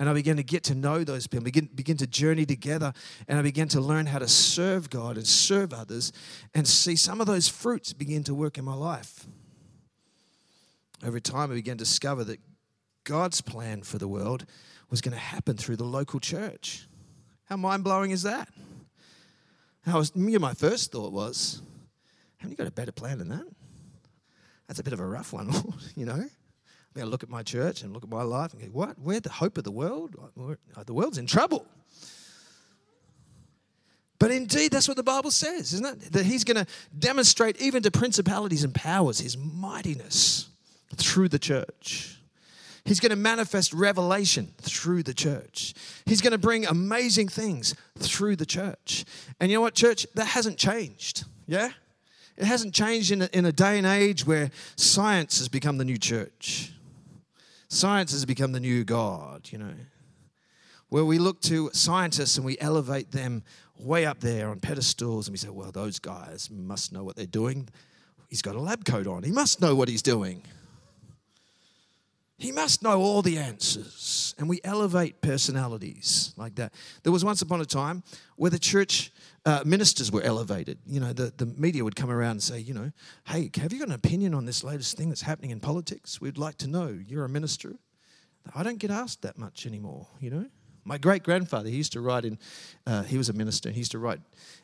And 0.00 0.08
I 0.08 0.12
began 0.12 0.36
to 0.36 0.44
get 0.44 0.62
to 0.64 0.76
know 0.76 1.02
those 1.02 1.26
people, 1.26 1.44
begin, 1.44 1.68
begin 1.74 1.96
to 1.96 2.06
journey 2.06 2.46
together, 2.46 2.92
and 3.26 3.38
I 3.38 3.42
began 3.42 3.66
to 3.68 3.80
learn 3.80 4.06
how 4.06 4.20
to 4.20 4.28
serve 4.28 4.90
God 4.90 5.16
and 5.16 5.26
serve 5.26 5.72
others 5.72 6.12
and 6.54 6.68
see 6.68 6.94
some 6.94 7.20
of 7.20 7.26
those 7.26 7.48
fruits 7.48 7.92
begin 7.92 8.22
to 8.24 8.34
work 8.34 8.58
in 8.58 8.64
my 8.64 8.74
life. 8.74 9.26
Over 11.04 11.18
time, 11.18 11.50
I 11.50 11.54
began 11.54 11.76
to 11.78 11.84
discover 11.84 12.22
that 12.24 12.38
God's 13.02 13.40
plan 13.40 13.82
for 13.82 13.98
the 13.98 14.08
world 14.08 14.46
was 14.88 15.00
going 15.00 15.12
to 15.12 15.18
happen 15.18 15.56
through 15.56 15.76
the 15.76 15.84
local 15.84 16.20
church. 16.20 16.86
How 17.48 17.56
mind 17.56 17.82
blowing 17.82 18.10
is 18.10 18.24
that? 18.24 18.48
How 19.86 19.98
was, 19.98 20.14
my 20.14 20.52
first 20.52 20.92
thought 20.92 21.12
was, 21.12 21.62
haven't 22.36 22.50
you 22.50 22.56
got 22.56 22.66
a 22.66 22.72
better 22.72 22.92
plan 22.92 23.18
than 23.18 23.28
that? 23.28 23.46
That's 24.66 24.80
a 24.80 24.82
bit 24.82 24.92
of 24.92 25.00
a 25.00 25.06
rough 25.06 25.32
one, 25.32 25.50
you 25.96 26.04
know? 26.04 26.12
I'm 26.12 26.94
going 26.94 27.06
to 27.06 27.10
look 27.10 27.22
at 27.22 27.30
my 27.30 27.42
church 27.42 27.82
and 27.82 27.94
look 27.94 28.02
at 28.04 28.10
my 28.10 28.22
life 28.22 28.52
and 28.52 28.60
go, 28.60 28.68
what? 28.68 28.98
We're 28.98 29.20
the 29.20 29.30
hope 29.30 29.56
of 29.56 29.64
the 29.64 29.70
world? 29.70 30.14
The 30.84 30.92
world's 30.92 31.16
in 31.16 31.26
trouble. 31.26 31.66
But 34.18 34.30
indeed, 34.30 34.72
that's 34.72 34.88
what 34.88 34.96
the 34.96 35.02
Bible 35.02 35.30
says, 35.30 35.72
isn't 35.72 35.86
it? 35.86 36.12
That 36.12 36.26
He's 36.26 36.44
going 36.44 36.56
to 36.56 36.66
demonstrate 36.98 37.60
even 37.62 37.82
to 37.84 37.90
principalities 37.90 38.64
and 38.64 38.74
powers 38.74 39.20
His 39.20 39.38
mightiness 39.38 40.48
through 40.96 41.28
the 41.28 41.38
church. 41.38 42.17
He's 42.84 43.00
going 43.00 43.10
to 43.10 43.16
manifest 43.16 43.72
revelation 43.72 44.54
through 44.58 45.02
the 45.02 45.14
church. 45.14 45.74
He's 46.06 46.20
going 46.20 46.32
to 46.32 46.38
bring 46.38 46.66
amazing 46.66 47.28
things 47.28 47.74
through 47.98 48.36
the 48.36 48.46
church. 48.46 49.04
And 49.40 49.50
you 49.50 49.58
know 49.58 49.62
what, 49.62 49.74
church? 49.74 50.06
That 50.14 50.26
hasn't 50.26 50.58
changed. 50.58 51.24
Yeah? 51.46 51.70
It 52.36 52.44
hasn't 52.44 52.72
changed 52.72 53.10
in 53.10 53.22
a, 53.22 53.28
in 53.32 53.44
a 53.44 53.52
day 53.52 53.78
and 53.78 53.86
age 53.86 54.26
where 54.26 54.50
science 54.76 55.38
has 55.38 55.48
become 55.48 55.76
the 55.78 55.84
new 55.84 55.98
church. 55.98 56.72
Science 57.68 58.12
has 58.12 58.24
become 58.24 58.52
the 58.52 58.60
new 58.60 58.84
God, 58.84 59.48
you 59.50 59.58
know, 59.58 59.74
where 60.88 61.04
we 61.04 61.18
look 61.18 61.42
to 61.42 61.68
scientists 61.72 62.36
and 62.36 62.46
we 62.46 62.56
elevate 62.60 63.10
them 63.10 63.42
way 63.78 64.06
up 64.06 64.20
there 64.20 64.48
on 64.48 64.60
pedestals 64.60 65.26
and 65.26 65.34
we 65.34 65.38
say, 65.38 65.50
well, 65.50 65.70
those 65.70 65.98
guys 65.98 66.48
must 66.50 66.92
know 66.92 67.04
what 67.04 67.16
they're 67.16 67.26
doing. 67.26 67.68
He's 68.28 68.40
got 68.40 68.54
a 68.54 68.60
lab 68.60 68.84
coat 68.84 69.06
on, 69.06 69.22
he 69.22 69.32
must 69.32 69.60
know 69.60 69.74
what 69.74 69.88
he's 69.88 70.02
doing. 70.02 70.42
He 72.38 72.52
must 72.52 72.84
know 72.84 73.00
all 73.00 73.20
the 73.20 73.36
answers. 73.36 74.34
And 74.38 74.48
we 74.48 74.60
elevate 74.62 75.20
personalities 75.20 76.32
like 76.36 76.54
that. 76.54 76.72
There 77.02 77.12
was 77.12 77.24
once 77.24 77.42
upon 77.42 77.60
a 77.60 77.64
time 77.64 78.04
where 78.36 78.50
the 78.50 78.60
church 78.60 79.12
uh, 79.44 79.62
ministers 79.66 80.12
were 80.12 80.22
elevated. 80.22 80.78
You 80.86 81.00
know, 81.00 81.12
the, 81.12 81.32
the 81.36 81.46
media 81.46 81.82
would 81.82 81.96
come 81.96 82.10
around 82.10 82.32
and 82.32 82.42
say, 82.42 82.60
you 82.60 82.74
know, 82.74 82.92
hey, 83.26 83.50
have 83.56 83.72
you 83.72 83.80
got 83.80 83.88
an 83.88 83.94
opinion 83.94 84.34
on 84.34 84.44
this 84.44 84.62
latest 84.62 84.96
thing 84.96 85.08
that's 85.08 85.22
happening 85.22 85.50
in 85.50 85.58
politics? 85.58 86.20
We'd 86.20 86.38
like 86.38 86.58
to 86.58 86.68
know. 86.68 86.96
You're 87.06 87.24
a 87.24 87.28
minister. 87.28 87.74
I 88.54 88.62
don't 88.62 88.78
get 88.78 88.92
asked 88.92 89.22
that 89.22 89.36
much 89.36 89.66
anymore, 89.66 90.06
you 90.20 90.30
know. 90.30 90.46
My 90.84 90.96
great 90.96 91.24
grandfather, 91.24 91.68
he 91.68 91.76
used 91.76 91.92
to 91.94 92.00
write 92.00 92.24
in, 92.24 92.38
uh, 92.86 93.02
he 93.02 93.18
was 93.18 93.28
a 93.28 93.32
minister, 93.32 93.70
he 93.70 93.78
used 93.78 93.90
to 93.92 93.98
write 93.98 94.20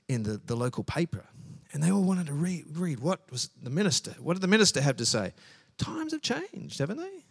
in 0.09 0.23
the, 0.23 0.41
the 0.47 0.55
local 0.55 0.85
paper. 0.85 1.27
And 1.73 1.83
they 1.83 1.91
all 1.91 2.05
wanted 2.05 2.29
to 2.29 2.33
read, 2.33 2.65
read 2.77 3.01
what 3.01 3.21
was 3.31 3.51
the 3.63 3.69
minister, 3.69 4.13
what 4.21 4.35
did 4.35 4.41
the 4.43 4.49
minister 4.49 4.81
have 4.81 4.97
to 4.99 5.05
say? 5.05 5.35
Times 5.77 6.13
have 6.13 6.23
changed, 6.23 6.79
haven't 6.79 6.99
they? 6.99 7.24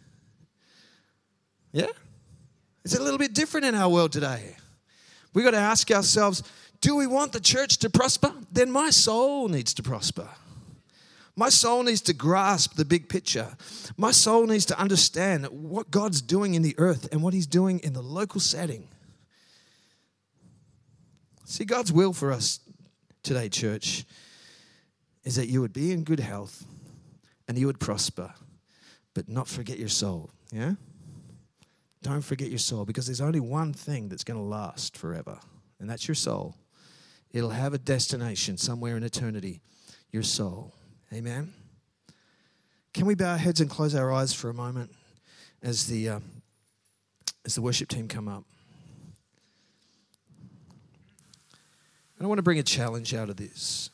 Yeah? 1.74 1.88
It's 2.84 2.94
a 2.94 3.02
little 3.02 3.18
bit 3.18 3.34
different 3.34 3.66
in 3.66 3.74
our 3.74 3.88
world 3.88 4.12
today. 4.12 4.56
We've 5.34 5.44
got 5.44 5.50
to 5.50 5.58
ask 5.58 5.90
ourselves 5.90 6.42
do 6.80 6.94
we 6.96 7.06
want 7.06 7.32
the 7.32 7.40
church 7.40 7.78
to 7.78 7.90
prosper? 7.90 8.32
Then 8.52 8.70
my 8.70 8.90
soul 8.90 9.48
needs 9.48 9.72
to 9.74 9.82
prosper. 9.82 10.28
My 11.34 11.48
soul 11.48 11.82
needs 11.82 12.02
to 12.02 12.12
grasp 12.12 12.76
the 12.76 12.84
big 12.84 13.08
picture. 13.08 13.56
My 13.96 14.10
soul 14.10 14.46
needs 14.46 14.66
to 14.66 14.78
understand 14.78 15.46
what 15.46 15.90
God's 15.90 16.20
doing 16.20 16.54
in 16.54 16.62
the 16.62 16.74
earth 16.78 17.08
and 17.10 17.22
what 17.22 17.34
He's 17.34 17.46
doing 17.46 17.80
in 17.80 17.94
the 17.94 18.02
local 18.02 18.40
setting. 18.40 18.86
See, 21.46 21.64
God's 21.64 21.90
will 21.90 22.12
for 22.12 22.30
us 22.30 22.60
today, 23.22 23.48
church, 23.48 24.04
is 25.24 25.36
that 25.36 25.48
you 25.48 25.60
would 25.62 25.72
be 25.72 25.90
in 25.90 26.04
good 26.04 26.20
health 26.20 26.64
and 27.48 27.58
you 27.58 27.66
would 27.66 27.80
prosper, 27.80 28.32
but 29.14 29.28
not 29.28 29.48
forget 29.48 29.78
your 29.78 29.88
soul. 29.88 30.30
Yeah? 30.52 30.74
Don't 32.04 32.20
forget 32.20 32.50
your 32.50 32.58
soul 32.58 32.84
because 32.84 33.06
there's 33.06 33.22
only 33.22 33.40
one 33.40 33.72
thing 33.72 34.10
that's 34.10 34.24
going 34.24 34.38
to 34.38 34.44
last 34.44 34.94
forever, 34.94 35.38
and 35.80 35.88
that's 35.88 36.06
your 36.06 36.14
soul. 36.14 36.54
It'll 37.32 37.48
have 37.48 37.72
a 37.72 37.78
destination 37.78 38.58
somewhere 38.58 38.98
in 38.98 39.02
eternity, 39.02 39.62
your 40.12 40.22
soul. 40.22 40.74
Amen. 41.14 41.54
Can 42.92 43.06
we 43.06 43.14
bow 43.14 43.32
our 43.32 43.38
heads 43.38 43.62
and 43.62 43.70
close 43.70 43.94
our 43.94 44.12
eyes 44.12 44.34
for 44.34 44.50
a 44.50 44.54
moment 44.54 44.94
as 45.62 45.86
the 45.86 46.10
uh, 46.10 46.20
as 47.46 47.54
the 47.54 47.62
worship 47.62 47.88
team 47.88 48.06
come 48.06 48.28
up? 48.28 48.44
And 52.18 52.26
I 52.26 52.28
want 52.28 52.36
to 52.36 52.42
bring 52.42 52.58
a 52.58 52.62
challenge 52.62 53.14
out 53.14 53.30
of 53.30 53.36
this. 53.36 53.88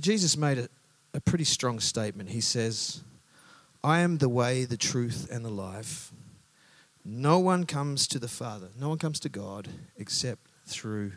Jesus 0.00 0.36
made 0.36 0.58
a, 0.58 0.68
a 1.14 1.20
pretty 1.20 1.44
strong 1.44 1.78
statement. 1.78 2.28
He 2.28 2.40
says, 2.40 3.04
I 3.84 4.00
am 4.00 4.18
the 4.18 4.28
way, 4.28 4.64
the 4.64 4.76
truth, 4.76 5.28
and 5.30 5.44
the 5.44 5.50
life. 5.50 6.12
No 7.04 7.40
one 7.40 7.64
comes 7.66 8.06
to 8.08 8.20
the 8.20 8.28
Father, 8.28 8.68
no 8.78 8.88
one 8.88 8.98
comes 8.98 9.18
to 9.20 9.28
God 9.28 9.68
except 9.96 10.46
through 10.66 11.12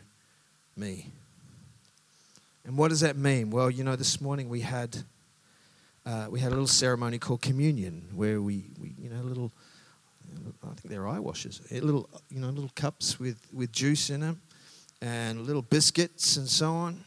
me. 0.76 1.12
And 2.64 2.76
what 2.76 2.88
does 2.88 3.00
that 3.00 3.16
mean? 3.16 3.50
Well, 3.50 3.70
you 3.70 3.84
know, 3.84 3.94
this 3.94 4.20
morning 4.20 4.48
we 4.48 4.62
had 4.62 5.04
uh, 6.04 6.26
we 6.28 6.40
had 6.40 6.48
a 6.48 6.54
little 6.54 6.66
ceremony 6.66 7.18
called 7.18 7.42
communion, 7.42 8.08
where 8.14 8.40
we, 8.40 8.64
we 8.80 8.94
you 9.00 9.10
know, 9.10 9.22
little 9.22 9.52
I 10.64 10.74
think 10.74 10.90
they're 10.90 11.06
eye 11.06 11.20
washers, 11.20 11.60
little 11.70 12.08
you 12.30 12.40
know, 12.40 12.48
little 12.48 12.72
cups 12.74 13.20
with 13.20 13.38
with 13.52 13.70
juice 13.70 14.10
in 14.10 14.20
them, 14.20 14.40
and 15.00 15.46
little 15.46 15.62
biscuits 15.62 16.36
and 16.36 16.48
so 16.48 16.72
on 16.72 17.05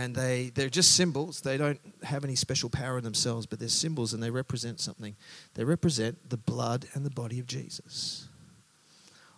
and 0.00 0.14
they, 0.14 0.50
they're 0.54 0.70
just 0.70 0.94
symbols. 0.94 1.42
They 1.42 1.58
don't 1.58 1.78
have 2.02 2.24
any 2.24 2.34
special 2.34 2.70
power 2.70 2.96
in 2.98 3.04
themselves, 3.04 3.44
but 3.44 3.58
they're 3.58 3.68
symbols 3.68 4.14
and 4.14 4.22
they 4.22 4.30
represent 4.30 4.80
something. 4.80 5.14
They 5.54 5.64
represent 5.64 6.30
the 6.30 6.38
blood 6.38 6.86
and 6.94 7.04
the 7.04 7.10
body 7.10 7.38
of 7.38 7.46
Jesus. 7.46 8.28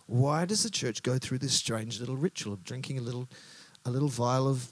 Why 0.07 0.45
does 0.45 0.63
the 0.63 0.69
church 0.69 1.03
go 1.03 1.17
through 1.17 1.39
this 1.39 1.53
strange 1.53 1.99
little 1.99 2.15
ritual 2.15 2.53
of 2.53 2.63
drinking 2.63 2.97
a 2.97 3.01
little, 3.01 3.27
a 3.85 3.91
little 3.91 4.07
vial 4.07 4.47
of 4.47 4.71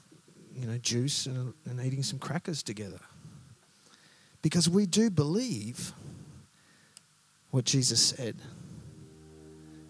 you 0.54 0.66
know, 0.66 0.78
juice 0.78 1.26
and, 1.26 1.52
and 1.66 1.84
eating 1.84 2.02
some 2.02 2.18
crackers 2.18 2.62
together? 2.62 3.00
Because 4.40 4.68
we 4.68 4.86
do 4.86 5.10
believe 5.10 5.92
what 7.50 7.66
Jesus 7.66 8.00
said. 8.00 8.36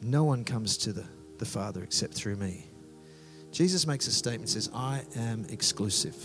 No 0.00 0.24
one 0.24 0.42
comes 0.42 0.76
to 0.78 0.92
the, 0.92 1.04
the 1.38 1.46
Father 1.46 1.84
except 1.84 2.14
through 2.14 2.36
me. 2.36 2.66
Jesus 3.52 3.86
makes 3.86 4.06
a 4.06 4.12
statement 4.12 4.48
says, 4.48 4.70
I 4.74 5.02
am 5.14 5.44
exclusive. 5.50 6.16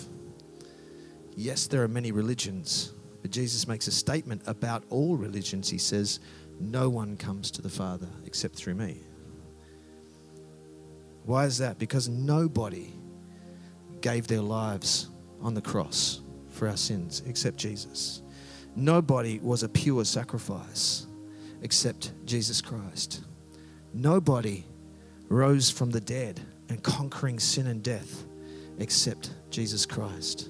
Yes, 1.36 1.68
there 1.68 1.84
are 1.84 1.88
many 1.90 2.14
religions, 2.14 2.94
but 3.22 3.32
Jesus 3.32 3.68
makes 3.68 3.88
a 3.88 3.92
statement 3.92 4.42
about 4.48 4.86
all 4.90 5.18
religions. 5.18 5.70
He 5.70 5.78
says, 5.78 6.22
No 6.62 6.90
one 6.90 7.18
comes 7.18 7.52
to 7.52 7.62
the 7.62 7.70
Father 7.70 8.08
except 8.26 8.56
through 8.56 8.76
me. 8.76 9.02
Why 11.26 11.44
is 11.44 11.58
that? 11.58 11.78
Because 11.78 12.08
nobody 12.08 12.94
gave 14.00 14.28
their 14.28 14.42
lives 14.42 15.10
on 15.42 15.54
the 15.54 15.62
cross 15.62 16.22
for 16.50 16.70
our 16.70 16.78
sins 16.78 17.22
except 17.28 17.58
Jesus. 17.58 18.22
Nobody 18.78 19.40
was 19.40 19.64
a 19.64 19.70
pure 19.70 20.06
sacrifice 20.06 21.08
except 21.62 22.14
Jesus 22.26 22.62
Christ. 22.62 23.26
Nobody 23.94 24.66
rose 25.28 25.70
from 25.70 25.90
the 25.90 26.00
dead 26.00 26.40
and 26.70 26.82
conquering 26.84 27.40
sin 27.40 27.68
and 27.68 27.84
death 27.84 28.26
except 28.80 29.32
Jesus 29.50 29.86
Christ. 29.86 30.50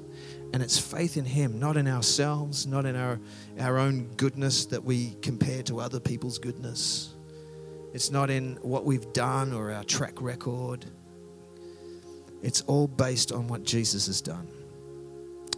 And 0.54 0.64
it's 0.64 0.80
faith 0.80 1.18
in 1.18 1.26
Him, 1.26 1.60
not 1.60 1.78
in 1.78 1.88
ourselves, 1.88 2.66
not 2.66 2.86
in 2.86 2.96
our, 2.96 3.20
our 3.60 3.78
own 3.78 4.08
goodness 4.16 4.66
that 4.68 4.84
we 4.84 5.16
compare 5.22 5.64
to 5.64 5.80
other 5.80 6.00
people's 6.00 6.40
goodness. 6.40 7.14
It's 7.94 8.12
not 8.12 8.30
in 8.30 8.58
what 8.62 8.86
we've 8.86 9.12
done 9.14 9.54
or 9.54 9.72
our 9.72 9.84
track 9.84 10.22
record. 10.22 10.86
It's 12.42 12.62
all 12.62 12.88
based 12.88 13.32
on 13.32 13.48
what 13.48 13.64
Jesus 13.64 14.08
has 14.08 14.22
done. 14.22 14.48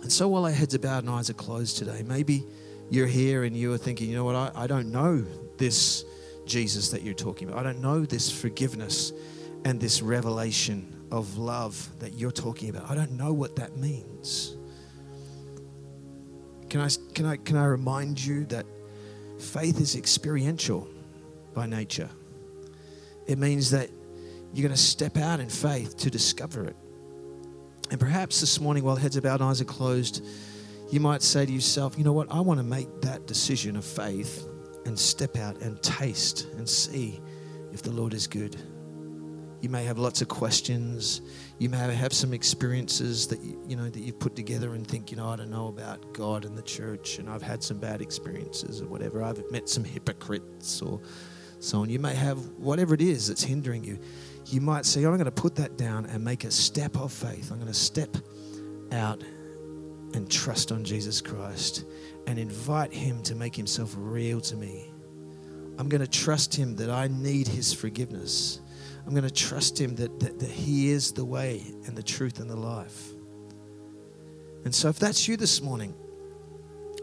And 0.02 0.12
so 0.12 0.28
while 0.30 0.46
our 0.46 0.52
heads 0.52 0.74
are 0.74 0.80
bowed 0.80 1.04
and 1.04 1.10
eyes 1.10 1.30
are 1.30 1.34
closed 1.34 1.78
today, 1.78 2.04
maybe 2.06 2.46
you're 2.90 3.08
here 3.08 3.44
and 3.44 3.56
you 3.56 3.74
are 3.74 3.78
thinking, 3.78 4.10
you 4.10 4.16
know 4.16 4.24
what, 4.24 4.36
I, 4.36 4.52
I 4.56 4.68
don't 4.68 4.92
know 4.92 5.26
this 5.58 6.06
Jesus 6.46 6.90
that 6.90 7.04
you're 7.04 7.14
talking 7.14 7.48
about. 7.48 7.60
I 7.60 7.64
don't 7.64 7.82
know 7.82 8.06
this 8.06 8.32
forgiveness 8.32 9.12
and 9.66 9.80
this 9.80 10.02
revelation 10.02 10.96
of 11.12 11.38
love 11.38 11.90
that 12.00 12.14
you're 12.14 12.32
talking 12.32 12.70
about. 12.70 12.90
I 12.90 12.96
don't 12.96 13.12
know 13.12 13.34
what 13.34 13.56
that 13.58 13.78
means. 13.78 14.56
can 16.70 16.82
I, 16.82 16.90
can, 17.14 17.26
I, 17.26 17.38
can 17.38 17.58
I 17.58 17.66
remind 17.66 18.24
you 18.24 18.46
that 18.46 18.66
faith 19.40 19.80
is 19.82 19.96
experiential 19.96 20.88
by 21.54 21.66
nature? 21.66 22.10
It 23.28 23.38
means 23.38 23.72
that 23.72 23.90
you're 24.54 24.68
going 24.68 24.76
to 24.76 24.82
step 24.82 25.18
out 25.18 25.40
in 25.40 25.50
faith 25.50 25.98
to 25.98 26.10
discover 26.10 26.66
it. 26.66 26.76
And 27.92 28.00
perhaps 28.00 28.40
this 28.40 28.60
morning, 28.60 28.84
while 28.84 28.96
heads 28.96 29.18
are 29.18 29.22
bowed 29.22 29.42
and 29.42 29.50
eyes 29.50 29.62
are 29.62 29.66
closed, 29.66 30.24
you 30.92 31.00
might 31.00 31.22
say 31.22 31.46
to 31.46 31.52
yourself, 31.52 31.98
you 31.98 32.04
know 32.04 32.14
what, 32.14 32.32
I 32.32 32.40
want 32.40 32.60
to 32.60 32.64
make 32.64 33.02
that 33.02 33.26
decision 33.28 33.76
of 33.76 33.86
faith 33.86 34.48
and 34.86 34.98
step 34.98 35.38
out 35.38 35.62
and 35.62 35.82
taste 35.82 36.48
and 36.58 36.68
see 36.68 37.20
if 37.72 37.82
the 37.82 37.92
Lord 37.92 38.14
is 38.14 38.28
good. 38.28 38.56
You 39.62 39.70
may 39.70 39.84
have 39.84 39.98
lots 39.98 40.22
of 40.22 40.30
questions. 40.30 41.22
You 41.58 41.70
may 41.70 41.78
have 41.78 42.14
some 42.14 42.34
experiences 42.34 43.28
that 43.28 43.40
you, 43.42 43.76
know 43.76 43.90
that 43.90 44.00
you've 44.00 44.20
put 44.20 44.36
together 44.36 44.74
and 44.74 44.88
think, 44.88 45.12
you 45.12 45.18
know, 45.18 45.28
I 45.28 45.36
don't 45.36 45.50
know 45.50 45.68
about 45.68 46.14
God 46.14 46.46
and 46.46 46.58
the 46.58 46.62
church, 46.62 47.20
and 47.20 47.30
I've 47.30 47.42
had 47.42 47.62
some 47.62 47.78
bad 47.78 48.02
experiences 48.02 48.82
or 48.82 48.88
whatever. 48.88 49.22
I've 49.22 49.44
met 49.52 49.68
some 49.68 49.84
hypocrites 49.84 50.82
or 50.82 51.02
so 51.60 51.82
on. 51.82 51.90
You 51.90 52.00
may 52.00 52.16
have 52.16 52.38
whatever 52.58 52.94
it 52.94 53.02
is 53.02 53.28
that's 53.28 53.44
hindering 53.44 53.84
you. 53.84 54.00
You 54.46 54.62
might 54.62 54.86
say, 54.86 55.04
I'm 55.04 55.12
going 55.12 55.26
to 55.26 55.32
put 55.32 55.56
that 55.56 55.78
down 55.78 56.06
and 56.06 56.24
make 56.24 56.46
a 56.46 56.52
step 56.52 56.98
of 56.98 57.12
faith. 57.12 57.52
I'm 57.52 57.58
going 57.58 57.68
to 57.68 57.74
step 57.74 58.16
out 58.94 59.22
and 60.14 60.30
trust 60.32 60.72
on 60.72 60.84
Jesus 60.84 61.22
Christ 61.22 61.86
and 62.28 62.40
invite 62.40 62.94
Him 62.94 63.22
to 63.24 63.36
make 63.36 63.56
Himself 63.56 63.94
real 63.98 64.40
to 64.42 64.56
me. 64.56 64.92
I'm 65.78 65.90
going 65.90 66.02
to 66.02 66.08
trust 66.08 66.56
Him 66.56 66.76
that 66.78 66.90
I 66.90 67.08
need 67.08 67.48
His 67.48 67.74
forgiveness. 67.74 68.62
I'm 69.10 69.16
going 69.16 69.28
to 69.28 69.34
trust 69.34 69.82
Him 69.82 69.96
that, 69.96 70.20
that, 70.20 70.38
that 70.38 70.52
He 70.52 70.92
is 70.92 71.14
the 71.14 71.26
way 71.26 71.64
and 71.88 71.98
the 71.98 72.04
truth 72.04 72.40
and 72.40 72.48
the 72.48 72.56
life. 72.56 73.08
And 74.66 74.76
so, 74.76 74.88
if 74.88 75.00
that's 75.00 75.28
you 75.28 75.36
this 75.36 75.64
morning, 75.64 75.96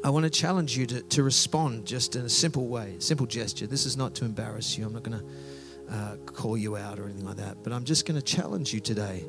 I 0.04 0.10
want 0.10 0.22
to 0.22 0.30
challenge 0.30 0.76
you 0.76 0.86
to, 0.86 1.02
to 1.02 1.24
respond 1.24 1.84
just 1.84 2.14
in 2.14 2.24
a 2.24 2.28
simple 2.28 2.68
way, 2.68 2.94
simple 3.00 3.26
gesture. 3.26 3.66
This 3.66 3.86
is 3.86 3.96
not 3.96 4.14
to 4.14 4.24
embarrass 4.24 4.78
you. 4.78 4.86
I'm 4.86 4.92
not 4.92 5.02
going 5.02 5.18
to 5.18 5.92
uh, 5.92 6.16
call 6.26 6.56
you 6.56 6.76
out 6.76 7.00
or 7.00 7.06
anything 7.06 7.26
like 7.26 7.38
that. 7.38 7.64
But 7.64 7.72
I'm 7.72 7.82
just 7.82 8.06
going 8.06 8.20
to 8.20 8.24
challenge 8.24 8.72
you 8.72 8.78
today 8.78 9.24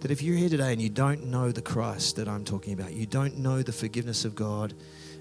that 0.00 0.10
if 0.10 0.22
you're 0.22 0.38
here 0.38 0.48
today 0.48 0.72
and 0.72 0.80
you 0.80 0.88
don't 0.88 1.26
know 1.26 1.52
the 1.52 1.60
Christ 1.60 2.16
that 2.16 2.26
I'm 2.26 2.42
talking 2.42 2.72
about, 2.72 2.94
you 2.94 3.04
don't 3.04 3.36
know 3.36 3.60
the 3.60 3.72
forgiveness 3.72 4.24
of 4.24 4.34
God 4.34 4.72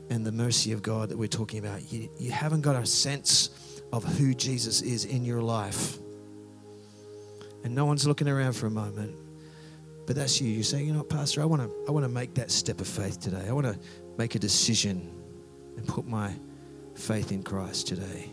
and 0.10 0.26
the 0.26 0.32
mercy 0.32 0.72
of 0.72 0.82
God 0.82 1.10
that 1.10 1.18
we're 1.18 1.28
talking 1.28 1.60
about, 1.60 1.92
you, 1.92 2.10
you 2.18 2.32
haven't 2.32 2.62
got 2.62 2.78
a 2.78 2.86
sense 2.86 3.50
of 3.92 4.06
who 4.06 4.34
Jesus 4.34 4.82
is 4.82 5.04
in 5.04 5.26
your 5.26 5.42
life. 5.42 5.98
And 7.64 7.74
no 7.74 7.86
one's 7.86 8.06
looking 8.06 8.28
around 8.28 8.54
for 8.54 8.68
a 8.68 8.72
moment. 8.72 9.16
But 10.06 10.16
that's 10.16 10.42
you. 10.42 10.50
You 10.50 10.64
say, 10.64 10.84
you 10.84 10.94
know, 10.94 11.04
Pastor, 11.04 11.42
I 11.42 11.46
want 11.46 11.62
to 11.62 11.72
I 11.88 11.92
want 11.92 12.04
to 12.04 12.10
make 12.10 12.34
that 12.36 12.52
step 12.52 12.82
of 12.82 12.88
faith 12.88 13.20
today. 13.20 13.46
I 13.48 13.54
want 13.54 13.68
to 13.68 13.80
make 14.18 14.36
a 14.36 14.40
decision 14.40 15.10
and 15.78 15.88
put 15.88 16.06
my 16.06 16.34
faith 16.96 17.32
in 17.32 17.42
Christ 17.42 17.88
today. 17.88 18.32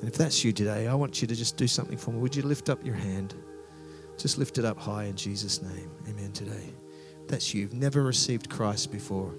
And 0.00 0.08
if 0.08 0.16
that's 0.16 0.44
you 0.44 0.52
today, 0.52 0.86
I 0.86 0.94
want 0.94 1.20
you 1.20 1.26
to 1.26 1.34
just 1.34 1.56
do 1.56 1.66
something 1.66 1.98
for 1.98 2.12
me. 2.12 2.18
Would 2.20 2.36
you 2.36 2.42
lift 2.42 2.68
up 2.68 2.84
your 2.84 2.94
hand? 2.94 3.34
Just 4.16 4.38
lift 4.38 4.58
it 4.58 4.64
up 4.64 4.78
high 4.78 5.04
in 5.04 5.16
Jesus' 5.16 5.60
name. 5.60 5.90
Amen. 6.08 6.30
Today. 6.32 6.72
That's 7.26 7.52
you. 7.52 7.62
You've 7.62 7.74
never 7.74 8.02
received 8.02 8.48
Christ 8.48 8.90
before. 8.90 9.34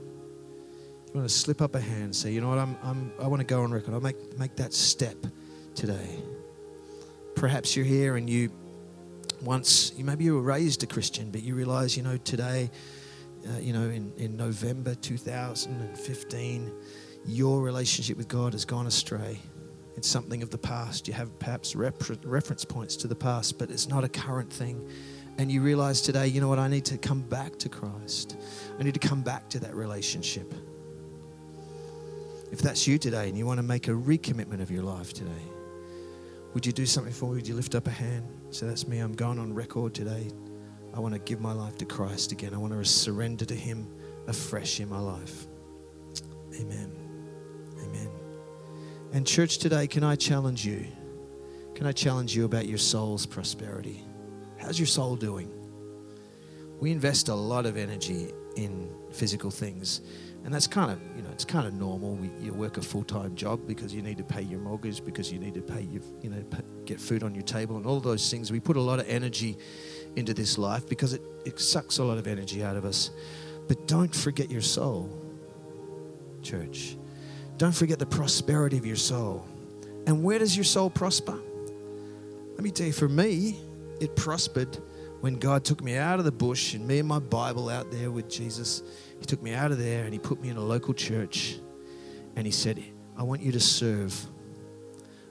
You 1.08 1.14
want 1.14 1.28
to 1.28 1.34
slip 1.34 1.62
up 1.62 1.74
a 1.76 1.82
hand 1.82 2.04
and 2.04 2.16
say, 2.16 2.32
you 2.32 2.40
know 2.40 2.50
what, 2.50 2.60
I'm, 2.60 2.78
I'm, 2.84 3.12
I 3.20 3.28
want 3.28 3.40
to 3.40 3.46
go 3.46 3.64
on 3.64 3.72
record. 3.72 3.96
I'll 3.96 4.02
make, 4.02 4.38
make 4.38 4.56
that 4.58 4.74
step 4.74 5.18
today. 5.74 6.22
Perhaps 7.40 7.74
you're 7.74 7.86
here 7.86 8.18
and 8.18 8.30
you 8.30 8.52
once, 9.42 9.94
you 9.96 10.04
maybe 10.04 10.26
you 10.26 10.36
were 10.36 10.42
raised 10.42 10.84
a 10.84 10.86
Christian, 10.86 11.32
but 11.32 11.42
you 11.42 11.56
realize, 11.56 11.96
you 11.96 12.04
know, 12.04 12.18
today, 12.18 12.70
uh, 13.48 13.60
you 13.60 13.72
know, 13.72 13.90
in, 13.90 14.12
in 14.18 14.36
November 14.36 14.94
2015, 14.94 16.74
your 17.26 17.62
relationship 17.62 18.18
with 18.18 18.28
God 18.28 18.52
has 18.52 18.66
gone 18.66 18.88
astray. 18.88 19.40
It's 19.96 20.10
something 20.10 20.44
of 20.44 20.50
the 20.50 20.58
past. 20.58 21.08
You 21.08 21.14
have 21.14 21.40
perhaps 21.40 21.78
rep- 21.78 22.04
reference 22.26 22.66
points 22.66 22.98
to 22.98 23.08
the 23.08 23.16
past, 23.16 23.58
but 23.58 23.72
it's 23.72 23.88
not 23.88 24.04
a 24.04 24.10
current 24.10 24.52
thing. 24.52 24.86
And 25.38 25.50
you 25.50 25.62
realize 25.62 26.02
today, 26.02 26.28
you 26.28 26.42
know 26.42 26.50
what, 26.50 26.60
I 26.60 26.68
need 26.68 26.84
to 26.86 26.98
come 26.98 27.22
back 27.22 27.58
to 27.60 27.70
Christ. 27.70 28.36
I 28.78 28.84
need 28.84 28.96
to 28.96 29.08
come 29.08 29.22
back 29.22 29.48
to 29.52 29.60
that 29.62 29.74
relationship. 29.76 30.54
If 32.52 32.60
that's 32.60 32.86
you 32.86 32.98
today 32.98 33.30
and 33.30 33.38
you 33.38 33.46
want 33.46 33.60
to 33.60 33.64
make 33.64 33.88
a 33.88 33.92
recommitment 33.92 34.62
of 34.62 34.70
your 34.70 34.84
life 34.84 35.14
today, 35.14 35.49
would 36.54 36.66
you 36.66 36.72
do 36.72 36.86
something 36.86 37.14
for 37.14 37.30
me? 37.30 37.36
Would 37.36 37.48
you 37.48 37.56
lift 37.56 37.76
up 37.76 37.88
a 37.88 37.92
hand? 37.92 38.28
So 38.50 38.66
that's 38.66 38.88
me. 38.88 39.00
I'm 39.00 39.14
going 39.14 39.40
on 39.40 39.54
record 39.54 39.94
today. 39.94 40.32
I 40.94 41.00
want 41.00 41.14
to 41.14 41.20
give 41.20 41.40
my 41.40 41.54
life 41.54 41.78
to 41.78 41.86
Christ 41.86 42.32
again. 42.32 42.54
I 42.54 42.58
want 42.58 42.74
to 42.74 42.84
surrender 42.84 43.46
to 43.46 43.56
Him 43.56 43.88
afresh 44.28 44.80
in 44.80 44.90
my 44.90 45.00
life. 45.00 45.48
Amen. 46.60 46.92
Amen. 47.84 48.10
And, 49.14 49.26
church, 49.26 49.60
today, 49.60 49.88
can 49.88 50.04
I 50.04 50.16
challenge 50.16 50.66
you? 50.66 50.86
Can 51.76 51.88
I 51.88 51.92
challenge 51.92 52.36
you 52.36 52.46
about 52.46 52.68
your 52.68 52.78
soul's 52.78 53.26
prosperity? 53.26 54.04
How's 54.58 54.78
your 54.78 54.88
soul 54.88 55.16
doing? 55.16 55.52
We 56.80 56.92
invest 56.92 57.30
a 57.30 57.36
lot 57.36 57.66
of 57.66 57.78
energy 57.78 58.32
in 58.56 58.92
physical 59.12 59.52
things, 59.52 60.02
and 60.46 60.54
that's 60.54 60.68
kind 60.68 60.92
of, 60.92 61.00
you 61.16 61.22
know, 61.22 61.30
it's 61.32 61.46
kind 61.46 61.68
of 61.68 61.74
normal. 61.74 62.16
We, 62.16 62.30
you 62.40 62.54
work 62.54 62.78
a 62.78 62.82
full 62.82 63.04
time 63.04 63.36
job 63.36 63.68
because 63.68 63.94
you 63.94 64.02
need 64.02 64.18
to 64.18 64.24
pay 64.24 64.42
your 64.42 64.60
mortgage, 64.60 65.04
because 65.04 65.32
you 65.32 65.40
need 65.40 65.54
to 65.56 65.62
pay 65.62 65.82
your, 65.82 66.02
you 66.22 66.30
know, 66.30 66.44
get 66.86 67.00
food 67.00 67.24
on 67.24 67.36
your 67.36 67.44
table, 67.44 67.78
and 67.78 67.86
all 67.86 68.00
those 68.00 68.30
things. 68.30 68.52
We 68.52 68.60
put 68.60 68.78
a 68.78 68.82
lot 68.82 69.00
of 69.00 69.08
energy 69.08 69.58
into 70.16 70.34
this 70.34 70.58
life 70.58 70.88
because 70.88 71.14
it, 71.14 71.22
it 71.46 71.60
sucks 71.60 71.98
a 71.98 72.04
lot 72.04 72.18
of 72.18 72.28
energy 72.28 72.64
out 72.64 72.76
of 72.76 72.86
us. 72.86 73.12
But 73.68 73.88
don't 73.88 74.14
forget 74.14 74.50
your 74.50 74.62
soul, 74.62 75.22
church. 76.42 76.98
Don't 77.58 77.76
forget 77.76 78.00
the 78.00 78.06
prosperity 78.06 78.78
of 78.78 78.86
your 78.86 78.96
soul. 78.96 79.46
And 80.08 80.24
where 80.24 80.40
does 80.40 80.56
your 80.56 80.64
soul 80.64 80.90
prosper? 80.90 81.38
Let 82.54 82.64
me 82.64 82.72
tell 82.72 82.88
you, 82.88 82.94
for 82.94 83.10
me, 83.10 83.60
it 84.00 84.16
prospered 84.16 84.78
when 85.20 85.36
God 85.36 85.66
took 85.66 85.84
me 85.84 85.98
out 85.98 86.20
of 86.20 86.26
the 86.26 86.32
bush 86.32 86.74
and 86.74 86.88
me 86.88 87.00
and 87.00 87.08
my 87.08 87.20
Bible 87.20 87.70
out 87.70 87.92
there 87.92 88.10
with 88.10 88.30
Jesus. 88.30 88.82
He 89.20 89.26
took 89.26 89.42
me 89.42 89.54
out 89.54 89.72
of 89.72 89.78
there 89.78 90.04
and 90.04 90.14
He 90.14 90.20
put 90.20 90.42
me 90.42 90.50
in 90.50 90.58
a 90.58 90.64
local 90.64 90.94
church. 90.94 91.58
And 92.36 92.46
He 92.46 92.52
said, 92.52 92.84
I 93.18 93.24
want 93.24 93.42
you 93.42 93.52
to 93.52 93.60
serve. 93.60 94.26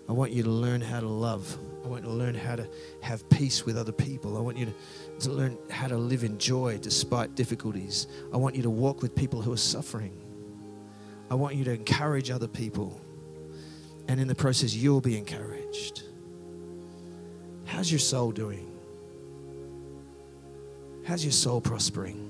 I 0.08 0.12
want 0.12 0.32
you 0.32 0.42
to 0.42 0.50
learn 0.50 0.80
how 0.80 1.00
to 1.00 1.08
love. 1.08 1.56
I 1.84 1.88
want 1.88 2.04
you 2.04 2.10
to 2.10 2.14
learn 2.16 2.34
how 2.34 2.56
to 2.56 2.68
have 3.02 3.28
peace 3.30 3.64
with 3.64 3.76
other 3.76 3.92
people. 3.92 4.36
I 4.36 4.40
want 4.40 4.56
you 4.56 4.66
to, 4.66 4.72
to 5.26 5.30
learn 5.30 5.58
how 5.70 5.86
to 5.86 5.96
live 5.96 6.24
in 6.24 6.38
joy 6.38 6.78
despite 6.78 7.34
difficulties. 7.34 8.06
I 8.32 8.36
want 8.36 8.54
you 8.54 8.62
to 8.62 8.70
walk 8.70 9.02
with 9.02 9.14
people 9.14 9.42
who 9.42 9.52
are 9.52 9.58
suffering. 9.58 10.18
I 11.30 11.34
want 11.34 11.56
you 11.56 11.64
to 11.64 11.72
encourage 11.72 12.30
other 12.30 12.48
people. 12.48 13.00
And 14.08 14.18
in 14.18 14.28
the 14.28 14.34
process, 14.34 14.74
you'll 14.74 15.02
be 15.02 15.18
encouraged. 15.18 16.04
How's 17.66 17.90
your 17.90 17.98
soul 17.98 18.32
doing? 18.32 18.70
How's 21.04 21.22
your 21.24 21.32
soul 21.32 21.60
prospering? 21.60 22.27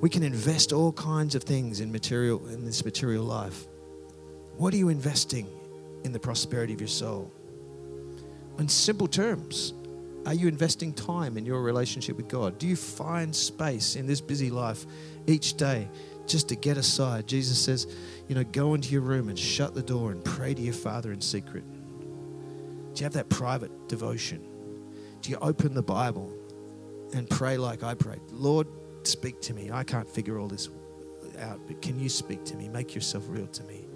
We 0.00 0.08
can 0.08 0.22
invest 0.22 0.72
all 0.72 0.92
kinds 0.92 1.34
of 1.34 1.42
things 1.42 1.80
in 1.80 1.90
material 1.90 2.46
in 2.48 2.64
this 2.64 2.84
material 2.84 3.24
life. 3.24 3.66
What 4.56 4.72
are 4.74 4.76
you 4.76 4.88
investing 4.88 5.48
in 6.04 6.12
the 6.12 6.20
prosperity 6.20 6.72
of 6.72 6.80
your 6.80 6.88
soul? 6.88 7.32
In 8.58 8.68
simple 8.68 9.08
terms, 9.08 9.72
are 10.26 10.34
you 10.34 10.48
investing 10.48 10.92
time 10.92 11.36
in 11.36 11.46
your 11.46 11.62
relationship 11.62 12.16
with 12.16 12.28
God? 12.28 12.58
Do 12.58 12.66
you 12.66 12.76
find 12.76 13.34
space 13.34 13.96
in 13.96 14.06
this 14.06 14.20
busy 14.20 14.50
life 14.50 14.84
each 15.26 15.56
day 15.56 15.88
just 16.28 16.48
to 16.48 16.56
get 16.56 16.76
aside. 16.76 17.26
Jesus 17.26 17.58
says, 17.58 17.86
you 18.28 18.34
know, 18.34 18.44
go 18.44 18.74
into 18.74 18.90
your 18.90 19.00
room 19.00 19.28
and 19.28 19.38
shut 19.38 19.74
the 19.74 19.82
door 19.82 20.12
and 20.12 20.24
pray 20.24 20.54
to 20.54 20.60
your 20.60 20.74
Father 20.74 21.12
in 21.12 21.20
secret. 21.20 21.64
Do 22.94 23.00
you 23.00 23.04
have 23.04 23.14
that 23.14 23.28
private 23.28 23.88
devotion? 23.88 24.44
Do 25.22 25.30
you 25.30 25.38
open 25.40 25.74
the 25.74 25.82
Bible 25.82 26.32
and 27.14 27.28
pray 27.28 27.56
like 27.56 27.82
I 27.82 27.94
prayed? 27.94 28.20
Lord, 28.30 28.66
speak 29.08 29.40
to 29.42 29.54
me. 29.54 29.70
I 29.70 29.84
can't 29.84 30.08
figure 30.08 30.38
all 30.38 30.48
this 30.48 30.68
out, 31.40 31.60
but 31.66 31.80
can 31.82 31.98
you 31.98 32.08
speak 32.08 32.44
to 32.46 32.56
me? 32.56 32.68
Make 32.68 32.94
yourself 32.94 33.24
real 33.28 33.46
to 33.46 33.64
me. 33.64 33.86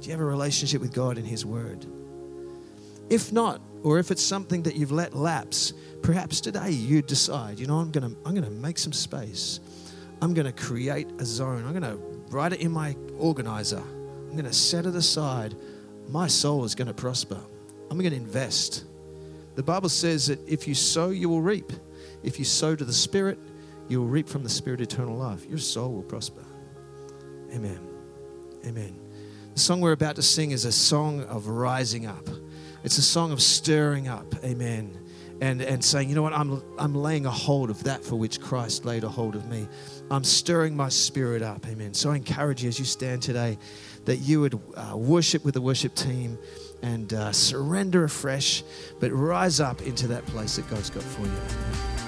Do 0.00 0.06
you 0.06 0.12
have 0.12 0.20
a 0.20 0.24
relationship 0.24 0.80
with 0.80 0.92
God 0.92 1.18
in 1.18 1.24
His 1.24 1.44
Word? 1.44 1.86
If 3.08 3.32
not, 3.32 3.60
or 3.82 3.98
if 3.98 4.10
it's 4.10 4.22
something 4.22 4.62
that 4.64 4.76
you've 4.76 4.92
let 4.92 5.14
lapse, 5.14 5.72
perhaps 6.02 6.40
today 6.40 6.70
you 6.70 7.02
decide, 7.02 7.58
you 7.58 7.66
know, 7.66 7.78
I'm 7.78 7.90
going 7.90 8.10
to 8.10 8.16
I'm 8.24 8.34
going 8.34 8.44
to 8.44 8.50
make 8.50 8.78
some 8.78 8.92
space 8.92 9.60
I'm 10.22 10.34
going 10.34 10.46
to 10.46 10.52
create 10.52 11.08
a 11.18 11.24
zone. 11.24 11.64
I'm 11.64 11.72
going 11.72 11.82
to 11.82 11.98
write 12.30 12.52
it 12.52 12.60
in 12.60 12.70
my 12.70 12.94
organizer. 13.18 13.82
I'm 13.82 14.32
going 14.32 14.44
to 14.44 14.52
set 14.52 14.86
it 14.86 14.94
aside. 14.94 15.54
My 16.08 16.26
soul 16.26 16.64
is 16.64 16.74
going 16.74 16.88
to 16.88 16.94
prosper. 16.94 17.40
I'm 17.90 17.98
going 17.98 18.10
to 18.10 18.16
invest. 18.16 18.84
The 19.54 19.62
Bible 19.62 19.88
says 19.88 20.26
that 20.26 20.46
if 20.46 20.68
you 20.68 20.74
sow, 20.74 21.10
you 21.10 21.28
will 21.28 21.40
reap. 21.40 21.72
If 22.22 22.38
you 22.38 22.44
sow 22.44 22.76
to 22.76 22.84
the 22.84 22.92
Spirit, 22.92 23.38
you 23.90 24.00
will 24.00 24.08
reap 24.08 24.28
from 24.28 24.42
the 24.42 24.48
Spirit 24.48 24.80
eternal 24.80 25.16
life. 25.16 25.44
Your 25.46 25.58
soul 25.58 25.92
will 25.92 26.02
prosper. 26.02 26.44
Amen. 27.52 27.80
Amen. 28.64 28.98
The 29.54 29.60
song 29.60 29.80
we're 29.80 29.92
about 29.92 30.16
to 30.16 30.22
sing 30.22 30.52
is 30.52 30.64
a 30.64 30.72
song 30.72 31.24
of 31.24 31.48
rising 31.48 32.06
up. 32.06 32.28
It's 32.84 32.96
a 32.98 33.02
song 33.02 33.32
of 33.32 33.42
stirring 33.42 34.08
up. 34.08 34.32
Amen. 34.44 34.96
and, 35.40 35.62
and 35.62 35.82
saying, 35.82 36.08
you 36.08 36.14
know 36.14 36.22
what, 36.22 36.34
I'm, 36.34 36.62
I'm 36.78 36.94
laying 36.94 37.24
a 37.26 37.30
hold 37.30 37.70
of 37.70 37.84
that 37.84 38.04
for 38.04 38.16
which 38.16 38.40
Christ 38.40 38.84
laid 38.84 39.04
a 39.04 39.08
hold 39.08 39.34
of 39.34 39.46
me. 39.46 39.66
I'm 40.10 40.24
stirring 40.24 40.76
my 40.76 40.88
spirit 40.88 41.42
up. 41.42 41.66
Amen. 41.66 41.94
So 41.94 42.10
I 42.10 42.16
encourage 42.16 42.62
you 42.62 42.68
as 42.68 42.78
you 42.78 42.84
stand 42.84 43.22
today 43.22 43.58
that 44.04 44.16
you 44.16 44.40
would 44.40 44.60
uh, 44.76 44.96
worship 44.96 45.44
with 45.44 45.54
the 45.54 45.60
worship 45.60 45.94
team 45.94 46.38
and 46.82 47.12
uh, 47.12 47.32
surrender 47.32 48.04
afresh, 48.04 48.62
but 48.98 49.10
rise 49.12 49.60
up 49.60 49.82
into 49.82 50.06
that 50.08 50.26
place 50.26 50.56
that 50.56 50.68
God's 50.68 50.90
got 50.90 51.02
for 51.02 51.22
you. 51.22 51.99